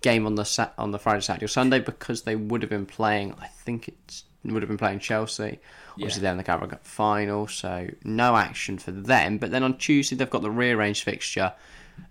game 0.00 0.26
on 0.26 0.36
the 0.36 0.44
sat- 0.44 0.74
on 0.78 0.90
the 0.90 0.98
Friday, 0.98 1.20
Saturday, 1.20 1.44
or 1.44 1.48
Sunday 1.48 1.80
because 1.80 2.22
they 2.22 2.36
would 2.36 2.62
have 2.62 2.70
been 2.70 2.86
playing. 2.86 3.34
I 3.40 3.46
think 3.46 3.88
it 3.88 4.22
would 4.44 4.62
have 4.62 4.68
been 4.68 4.78
playing 4.78 5.00
Chelsea. 5.00 5.58
Obviously, 5.92 6.20
Yeah. 6.20 6.22
they're 6.22 6.32
in 6.32 6.38
the 6.38 6.44
Carabao 6.44 6.66
Cup 6.68 6.86
final, 6.86 7.46
so 7.46 7.88
no 8.04 8.36
action 8.36 8.78
for 8.78 8.92
them. 8.92 9.38
But 9.38 9.50
then 9.50 9.62
on 9.62 9.76
Tuesday, 9.76 10.16
they've 10.16 10.30
got 10.30 10.42
the 10.42 10.50
rearranged 10.50 11.02
fixture 11.02 11.52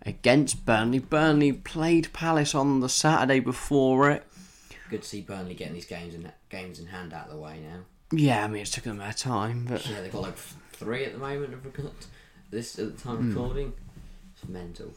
against 0.05 0.65
Burnley. 0.65 0.99
Burnley 0.99 1.53
played 1.53 2.11
Palace 2.13 2.53
on 2.53 2.81
the 2.81 2.89
Saturday 2.89 3.39
before 3.39 4.11
it. 4.11 4.27
Good 4.89 5.01
to 5.01 5.07
see 5.07 5.21
Burnley 5.21 5.55
getting 5.55 5.73
these 5.73 5.85
games 5.85 6.13
in 6.13 6.31
games 6.55 6.79
in 6.79 6.85
hand 6.87 7.13
out 7.13 7.25
of 7.27 7.31
the 7.33 7.37
way 7.37 7.59
now. 7.61 7.79
Yeah, 8.11 8.43
I 8.43 8.47
mean, 8.47 8.61
it's 8.61 8.71
taken 8.71 8.91
them 8.91 8.99
their 8.99 9.13
time, 9.13 9.65
but 9.69 9.85
Yeah, 9.87 10.01
they've 10.01 10.11
got 10.11 10.21
like 10.21 10.37
three 10.37 11.05
at 11.05 11.13
the 11.13 11.19
moment 11.19 11.53
of 11.53 11.65
record. 11.65 11.91
This 12.51 12.77
at 12.79 12.95
the 12.95 13.03
time 13.03 13.17
of 13.17 13.27
recording, 13.35 13.73
it's 14.35 14.47
mental. 14.47 14.93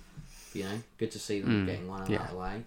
You 0.54 0.64
know, 0.64 0.82
good 0.98 1.10
to 1.12 1.18
see 1.18 1.40
them 1.40 1.66
getting 1.66 1.88
one 1.88 2.02
out 2.02 2.10
yeah. 2.10 2.24
of 2.24 2.30
the 2.30 2.36
way. 2.36 2.62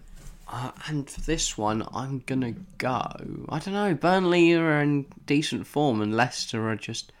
Uh, 0.48 0.70
and 0.88 1.08
for 1.08 1.20
this 1.22 1.56
one, 1.56 1.86
I'm 1.94 2.22
gonna 2.26 2.54
go. 2.78 3.00
I 3.48 3.58
don't 3.58 3.72
know. 3.74 3.94
Burnley 3.94 4.52
are 4.54 4.80
in 4.82 5.06
decent 5.26 5.66
form, 5.66 6.02
and 6.02 6.14
Leicester 6.16 6.68
are 6.68 6.76
just 6.76 7.12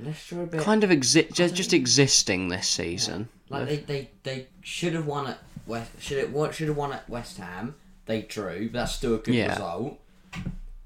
Leicester 0.00 0.40
are 0.40 0.44
a 0.44 0.46
bit 0.46 0.60
kind 0.62 0.82
of 0.84 0.90
exi- 0.90 1.32
just, 1.32 1.54
just 1.54 1.72
existing 1.72 2.48
this 2.48 2.68
season. 2.68 3.28
like 3.50 3.66
they, 3.66 3.76
they, 3.76 4.10
they 4.22 4.46
should 4.62 4.94
have 4.94 5.06
won 5.06 5.26
at 5.26 5.38
West 5.66 5.90
should 6.00 6.32
what 6.32 6.54
should 6.54 6.68
have 6.68 6.76
won 6.76 6.92
at 6.92 7.08
West 7.08 7.36
Ham. 7.38 7.74
They 8.06 8.22
drew, 8.22 8.68
but 8.70 8.78
that's 8.80 8.94
still 8.94 9.14
a 9.16 9.18
good 9.18 9.34
Yeah. 9.34 9.50
result. 9.52 9.98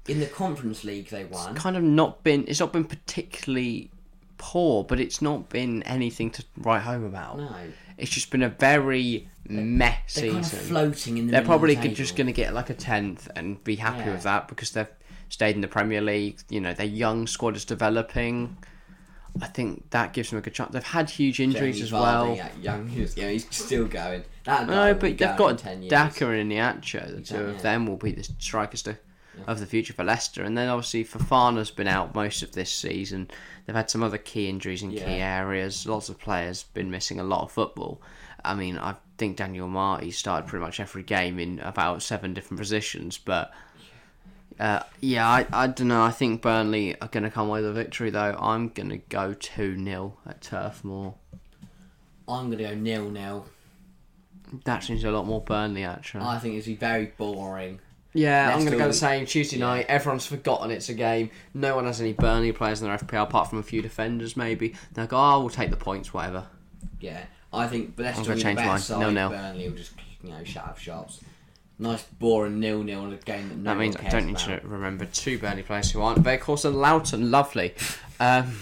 In 0.09 0.19
the 0.19 0.25
Conference 0.25 0.83
League, 0.83 1.09
they 1.09 1.25
won. 1.25 1.55
Kind 1.55 1.77
of 1.77 1.83
not 1.83 2.23
been. 2.23 2.45
It's 2.47 2.59
not 2.59 2.73
been 2.73 2.85
particularly 2.85 3.91
poor, 4.37 4.83
but 4.83 4.99
it's 4.99 5.21
not 5.21 5.49
been 5.49 5.83
anything 5.83 6.31
to 6.31 6.43
write 6.57 6.81
home 6.81 7.03
about. 7.03 7.37
No. 7.37 7.49
It's 7.97 8.11
just 8.11 8.31
been 8.31 8.43
a 8.43 8.49
very 8.49 9.27
meh 9.47 9.89
They're 9.89 9.97
season. 10.07 10.31
kind 10.31 10.45
of 10.45 10.51
floating 10.51 11.17
in 11.17 11.25
the 11.27 11.31
They're 11.33 11.41
probably 11.43 11.75
the 11.75 11.89
just 11.89 12.15
going 12.15 12.27
to 12.27 12.33
get 12.33 12.53
like 12.53 12.69
a 12.69 12.73
tenth 12.73 13.29
and 13.35 13.61
be 13.63 13.75
happy 13.75 13.99
Yeah. 14.05 14.11
with 14.13 14.23
that 14.23 14.47
because 14.47 14.71
they've 14.71 14.87
stayed 15.27 15.55
in 15.55 15.61
the 15.61 15.67
Premier 15.67 16.01
League. 16.01 16.39
You 16.49 16.61
know, 16.61 16.73
their 16.73 16.85
young 16.85 17.27
squad 17.27 17.55
is 17.57 17.65
developing. 17.65 18.57
I 19.41 19.45
think 19.47 19.89
that 19.91 20.13
gives 20.13 20.29
them 20.31 20.39
a 20.39 20.41
good 20.41 20.53
chance. 20.55 20.71
They've 20.73 20.81
had 20.83 21.09
huge 21.09 21.39
injuries 21.39 21.75
Jamie 21.75 21.83
as 21.85 21.91
Vardy, 21.91 22.01
well. 22.01 22.35
yeah, 22.35 22.49
young, 22.61 22.87
he's, 22.87 23.15
yeah, 23.15 23.29
he's 23.29 23.45
still 23.55 23.85
going. 23.85 24.23
That 24.45 24.65
guy 24.67 24.73
No, 24.73 24.87
will 24.87 24.93
but 24.95 25.01
be 25.01 25.07
they've 25.09 25.17
going 25.19 25.31
in 25.31 25.37
got 25.37 25.57
10 25.59 25.81
years. 25.83 25.89
Daka 25.91 26.29
and 26.31 26.51
Iheanacho. 26.51 27.05
The 27.05 27.11
two 27.11 27.19
Exactly, 27.19 27.55
of 27.55 27.61
them 27.61 27.85
will 27.85 27.97
be 27.97 28.11
the 28.11 28.23
strikers 28.23 28.81
to, 28.83 28.97
of 29.47 29.59
the 29.59 29.65
future 29.65 29.93
for 29.93 30.03
Leicester. 30.03 30.43
And 30.43 30.57
then 30.57 30.69
obviously 30.69 31.03
Fofana's 31.03 31.71
been 31.71 31.87
out 31.87 32.15
most 32.15 32.43
of 32.43 32.51
this 32.51 32.71
season. 32.71 33.29
They've 33.65 33.75
had 33.75 33.89
some 33.89 34.03
other 34.03 34.17
key 34.17 34.49
injuries 34.49 34.83
in 34.83 34.91
key 34.91 34.99
areas. 34.99 35.85
Lots 35.85 36.09
of 36.09 36.19
players 36.19 36.63
been 36.63 36.91
missing 36.91 37.19
a 37.19 37.23
lot 37.23 37.43
of 37.43 37.51
football. 37.51 38.01
I 38.43 38.55
mean, 38.55 38.77
I 38.77 38.95
think 39.17 39.37
Daniel 39.37 39.67
Amartey 39.67 40.13
started 40.13 40.47
pretty 40.47 40.63
much 40.63 40.79
every 40.79 41.03
game 41.03 41.39
in 41.39 41.59
about 41.59 42.01
seven 42.01 42.33
different 42.33 42.59
positions, 42.59 43.17
but. 43.17 43.51
Uh, 44.59 44.83
yeah, 44.99 45.25
I, 45.25 45.47
I 45.53 45.67
don't 45.67 45.87
know. 45.87 46.03
I 46.03 46.11
think 46.11 46.41
Burnley 46.41 46.99
are 46.99 47.07
going 47.07 47.23
to 47.23 47.29
come 47.29 47.47
away 47.47 47.61
with 47.61 47.69
a 47.69 47.73
victory, 47.73 48.09
though. 48.09 48.35
I'm 48.37 48.67
going 48.67 48.89
to 48.89 48.97
go 48.97 49.33
2 49.33 49.81
0 49.81 50.17
at 50.27 50.41
Turf 50.41 50.83
Moor. 50.83 51.15
I'm 52.27 52.47
going 52.47 52.57
to 52.57 52.63
go 52.65 52.75
nil 52.75 53.09
nil. 53.09 53.45
That 54.65 54.83
seems 54.83 55.03
a 55.03 55.11
lot 55.11 55.25
more 55.25 55.41
Burnley, 55.41 55.83
actually. 55.85 56.25
I 56.25 56.39
think 56.39 56.55
it's 56.55 56.67
be 56.67 56.75
very 56.75 57.13
boring. 57.17 57.79
Yeah, 58.13 58.49
I'm 58.53 58.59
going 58.61 58.71
to 58.71 58.77
go 58.77 58.87
the 58.87 58.93
same. 58.93 59.25
Tuesday 59.27 59.57
night, 59.59 59.85
everyone's 59.87 60.25
forgotten 60.25 60.71
it's 60.71 60.89
a 60.89 60.95
game. 60.95 61.29
No 61.53 61.75
one 61.75 61.85
has 61.85 62.01
any 62.01 62.13
Burnley 62.13 62.51
players 62.51 62.81
in 62.81 62.87
their 62.87 62.97
FPL 62.97 63.23
apart 63.23 63.49
from 63.49 63.59
a 63.59 63.63
few 63.63 63.81
defenders, 63.83 64.35
maybe. 64.35 64.73
They'll 64.93 65.05
go, 65.07 65.17
oh, 65.17 65.39
we'll 65.41 65.49
take 65.49 65.69
the 65.69 65.75
points, 65.77 66.11
whatever. 66.13 66.47
Yeah, 66.99 67.23
I 67.53 67.67
think 67.67 67.93
Leicester 67.97 68.23
gonna 68.23 68.29
will 68.29 68.35
be 68.35 68.39
the 68.39 68.43
change 68.43 68.57
better 68.57 68.69
mine. 68.69 68.79
side. 68.79 68.99
Nil-nil. 68.99 69.29
Burnley 69.29 69.69
will 69.69 69.75
just 69.77 69.91
you 70.23 70.31
know 70.31 70.43
shut 70.43 70.63
up 70.65 70.77
shops. 70.79 71.19
Nice 71.77 72.03
boring 72.03 72.59
nil 72.59 72.83
nil 72.83 73.05
in 73.05 73.13
a 73.13 73.17
game 73.17 73.47
that 73.47 73.57
no 73.57 73.69
That 73.69 73.77
means 73.79 73.95
one 73.95 74.05
I 74.05 74.09
cares 74.09 74.13
don't 74.23 74.31
need 74.33 74.41
about. 74.41 74.61
to 74.63 74.67
remember 74.67 75.05
two 75.05 75.37
Burnley 75.39 75.63
players 75.63 75.91
who 75.91 76.01
aren't. 76.01 76.25
Of 76.27 76.39
course, 76.41 76.65
and 76.65 76.75
Lowton, 76.75 77.31
lovely. 77.31 77.73
Um, 78.19 78.57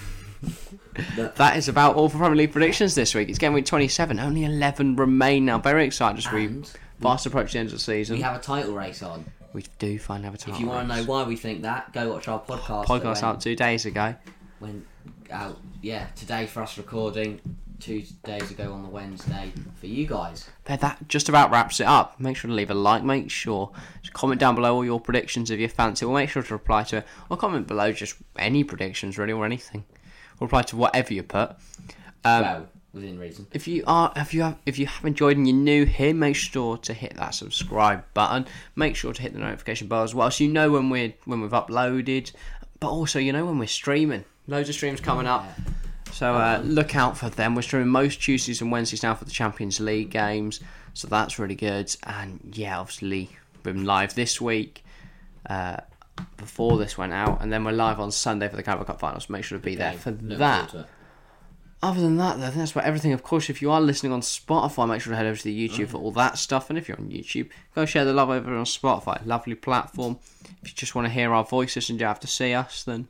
that 1.15 1.57
is 1.57 1.67
about 1.67 1.95
all 1.95 2.09
for 2.09 2.17
Premier 2.17 2.35
League 2.35 2.51
predictions 2.51 2.95
this 2.95 3.15
week. 3.15 3.29
It's 3.29 3.39
game 3.39 3.53
week 3.53 3.65
27. 3.65 4.19
Only 4.19 4.43
11 4.45 4.97
remain 4.97 5.45
now. 5.45 5.57
Very 5.57 5.85
excited 5.85 6.17
as 6.19 6.31
we 6.31 6.45
And 6.45 6.71
fast 7.01 7.25
approach 7.25 7.53
the 7.53 7.59
end 7.59 7.67
of 7.69 7.73
the 7.73 7.79
season. 7.79 8.17
we 8.17 8.21
have 8.21 8.35
a 8.35 8.43
title 8.43 8.73
race 8.75 9.01
on. 9.01 9.25
We 9.53 9.63
do 9.79 9.97
find 9.97 10.23
have 10.25 10.33
a 10.35 10.49
If 10.49 10.59
you 10.59 10.67
want 10.67 10.89
to 10.89 10.95
know 10.95 11.03
why 11.03 11.23
we 11.23 11.35
think 11.35 11.61
that, 11.63 11.93
go 11.93 12.13
watch 12.13 12.27
our 12.27 12.39
podcast. 12.39 12.87
that 12.87 13.01
podcast 13.01 13.23
out 13.23 13.41
two 13.41 13.55
days 13.55 13.85
ago. 13.85 14.15
went 14.59 14.85
out. 15.31 15.59
Yeah, 15.81 16.07
today 16.15 16.45
for 16.45 16.61
us 16.63 16.77
recording. 16.77 17.39
Two 17.79 18.01
days 18.23 18.49
ago 18.49 18.73
on 18.73 18.81
the 18.81 18.89
Wednesday 18.89 19.51
for 19.75 19.85
you 19.85 20.07
guys. 20.07 20.49
But 20.63 20.79
that 20.79 21.07
just 21.07 21.29
about 21.29 21.51
wraps 21.51 21.79
it 21.79 21.85
up. 21.85 22.19
Make 22.19 22.35
sure 22.35 22.49
to 22.49 22.55
leave 22.55 22.71
a 22.71 22.73
like. 22.73 23.03
Make 23.03 23.29
sure 23.29 23.71
to 24.03 24.11
comment 24.11 24.39
down 24.39 24.55
below 24.55 24.73
all 24.73 24.83
your 24.85 24.99
predictions 24.99 25.51
if 25.51 25.59
you 25.59 25.67
fancy. 25.67 26.03
We'll 26.03 26.15
make 26.15 26.31
sure 26.31 26.41
to 26.41 26.53
reply 26.53 26.83
to 26.85 26.97
it. 26.97 27.07
Or 27.29 27.37
comment 27.37 27.67
below 27.67 27.91
just 27.91 28.15
any 28.35 28.63
predictions 28.63 29.19
really 29.19 29.33
or 29.33 29.45
anything. 29.45 29.85
We'll 30.39 30.47
reply 30.47 30.63
to 30.63 30.75
whatever 30.75 31.13
you 31.13 31.21
put. 31.21 31.51
Um, 32.25 32.41
well, 32.41 32.67
within 32.97 33.17
reason. 33.19 33.47
if 33.53 33.67
you 33.67 33.83
are 33.87 34.11
if 34.15 34.33
you 34.33 34.41
have 34.41 34.57
if 34.65 34.77
you 34.77 34.85
have 34.85 35.05
enjoyed 35.05 35.37
and 35.37 35.47
you're 35.47 35.55
new 35.55 35.85
here, 35.85 36.13
make 36.13 36.35
sure 36.35 36.77
to 36.77 36.93
hit 36.93 37.15
that 37.15 37.33
subscribe 37.33 38.03
button. 38.13 38.45
Make 38.75 38.95
sure 38.95 39.13
to 39.13 39.21
hit 39.21 39.33
the 39.33 39.39
notification 39.39 39.87
bell 39.87 40.03
as 40.03 40.13
well, 40.13 40.29
so 40.29 40.43
you 40.43 40.49
know 40.51 40.71
when 40.71 40.89
we're 40.89 41.13
when 41.25 41.41
we've 41.41 41.51
uploaded. 41.51 42.31
But 42.79 42.89
also, 42.89 43.17
you 43.19 43.31
know 43.31 43.45
when 43.45 43.57
we're 43.57 43.67
streaming. 43.67 44.23
Loads 44.47 44.69
of 44.69 44.75
streams 44.75 45.01
coming 45.01 45.25
up. 45.25 45.45
So 46.11 46.33
uh, 46.35 46.61
look 46.63 46.95
out 46.95 47.17
for 47.17 47.29
them. 47.29 47.53
We're 47.55 47.61
streaming 47.61 47.89
most 47.89 48.21
Tuesdays 48.21 48.61
and 48.61 48.71
Wednesdays 48.71 49.03
now 49.03 49.13
for 49.13 49.25
the 49.25 49.31
Champions 49.31 49.79
League 49.79 50.09
games, 50.09 50.59
so 50.93 51.07
that's 51.07 51.37
really 51.37 51.55
good. 51.55 51.95
And 52.03 52.39
yeah, 52.53 52.79
obviously 52.79 53.29
we've 53.53 53.63
been 53.63 53.85
live 53.85 54.15
this 54.15 54.39
week 54.41 54.83
uh, 55.49 55.77
before 56.37 56.77
this 56.77 56.97
went 56.97 57.13
out, 57.13 57.41
and 57.41 57.51
then 57.51 57.63
we're 57.63 57.71
live 57.71 57.99
on 57.99 58.11
Sunday 58.11 58.47
for 58.47 58.55
the 58.55 58.63
Carabao 58.63 58.85
Cup 58.85 58.99
finals. 58.99 59.29
Make 59.29 59.43
sure 59.43 59.57
to 59.57 59.63
be 59.63 59.75
there 59.75 59.93
for 59.93 60.11
that. 60.11 60.87
Forward 61.81 61.95
to 61.95 61.99
it. 61.99 61.99
Other 61.99 62.01
than 62.01 62.17
that, 62.17 62.37
though, 62.37 62.45
I 62.45 62.49
think 62.49 62.59
that's 62.59 62.71
about 62.71 62.85
everything. 62.85 63.13
Of 63.13 63.23
course, 63.23 63.49
if 63.49 63.61
you 63.61 63.71
are 63.71 63.81
listening 63.81 64.11
on 64.11 64.21
Spotify, 64.21 64.87
make 64.87 65.01
sure 65.01 65.11
to 65.11 65.17
head 65.17 65.25
over 65.25 65.37
to 65.37 65.43
the 65.43 65.67
YouTube 65.69 65.85
mm. 65.85 65.89
for 65.89 65.97
all 65.97 66.11
that 66.11 66.37
stuff. 66.37 66.69
And 66.69 66.77
if 66.77 66.87
you're 66.87 66.97
on 66.97 67.09
YouTube, 67.09 67.49
go 67.75 67.85
share 67.85 68.05
the 68.05 68.13
love 68.13 68.29
over 68.29 68.55
on 68.55 68.65
Spotify. 68.65 69.25
Lovely 69.25 69.55
platform. 69.55 70.19
If 70.61 70.69
you 70.69 70.75
just 70.75 70.95
want 70.95 71.07
to 71.07 71.13
hear 71.13 71.33
our 71.33 71.43
voices 71.43 71.89
and 71.89 71.99
you 71.99 72.05
have 72.05 72.19
to 72.21 72.27
see 72.27 72.53
us, 72.53 72.83
then 72.83 73.07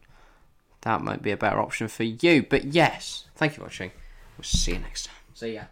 that 0.82 1.02
might 1.02 1.22
be 1.22 1.32
a 1.32 1.38
better 1.38 1.60
option 1.60 1.88
for 1.88 2.04
you. 2.04 2.44
But 2.44 2.66
yes, 2.66 3.26
thank 3.36 3.54
you 3.54 3.58
for 3.58 3.64
watching. 3.64 3.92
We'll 4.38 4.44
see 4.44 4.74
you 4.74 4.80
next 4.80 5.08
time. 5.08 5.16
See 5.34 5.54
ya. 5.54 5.64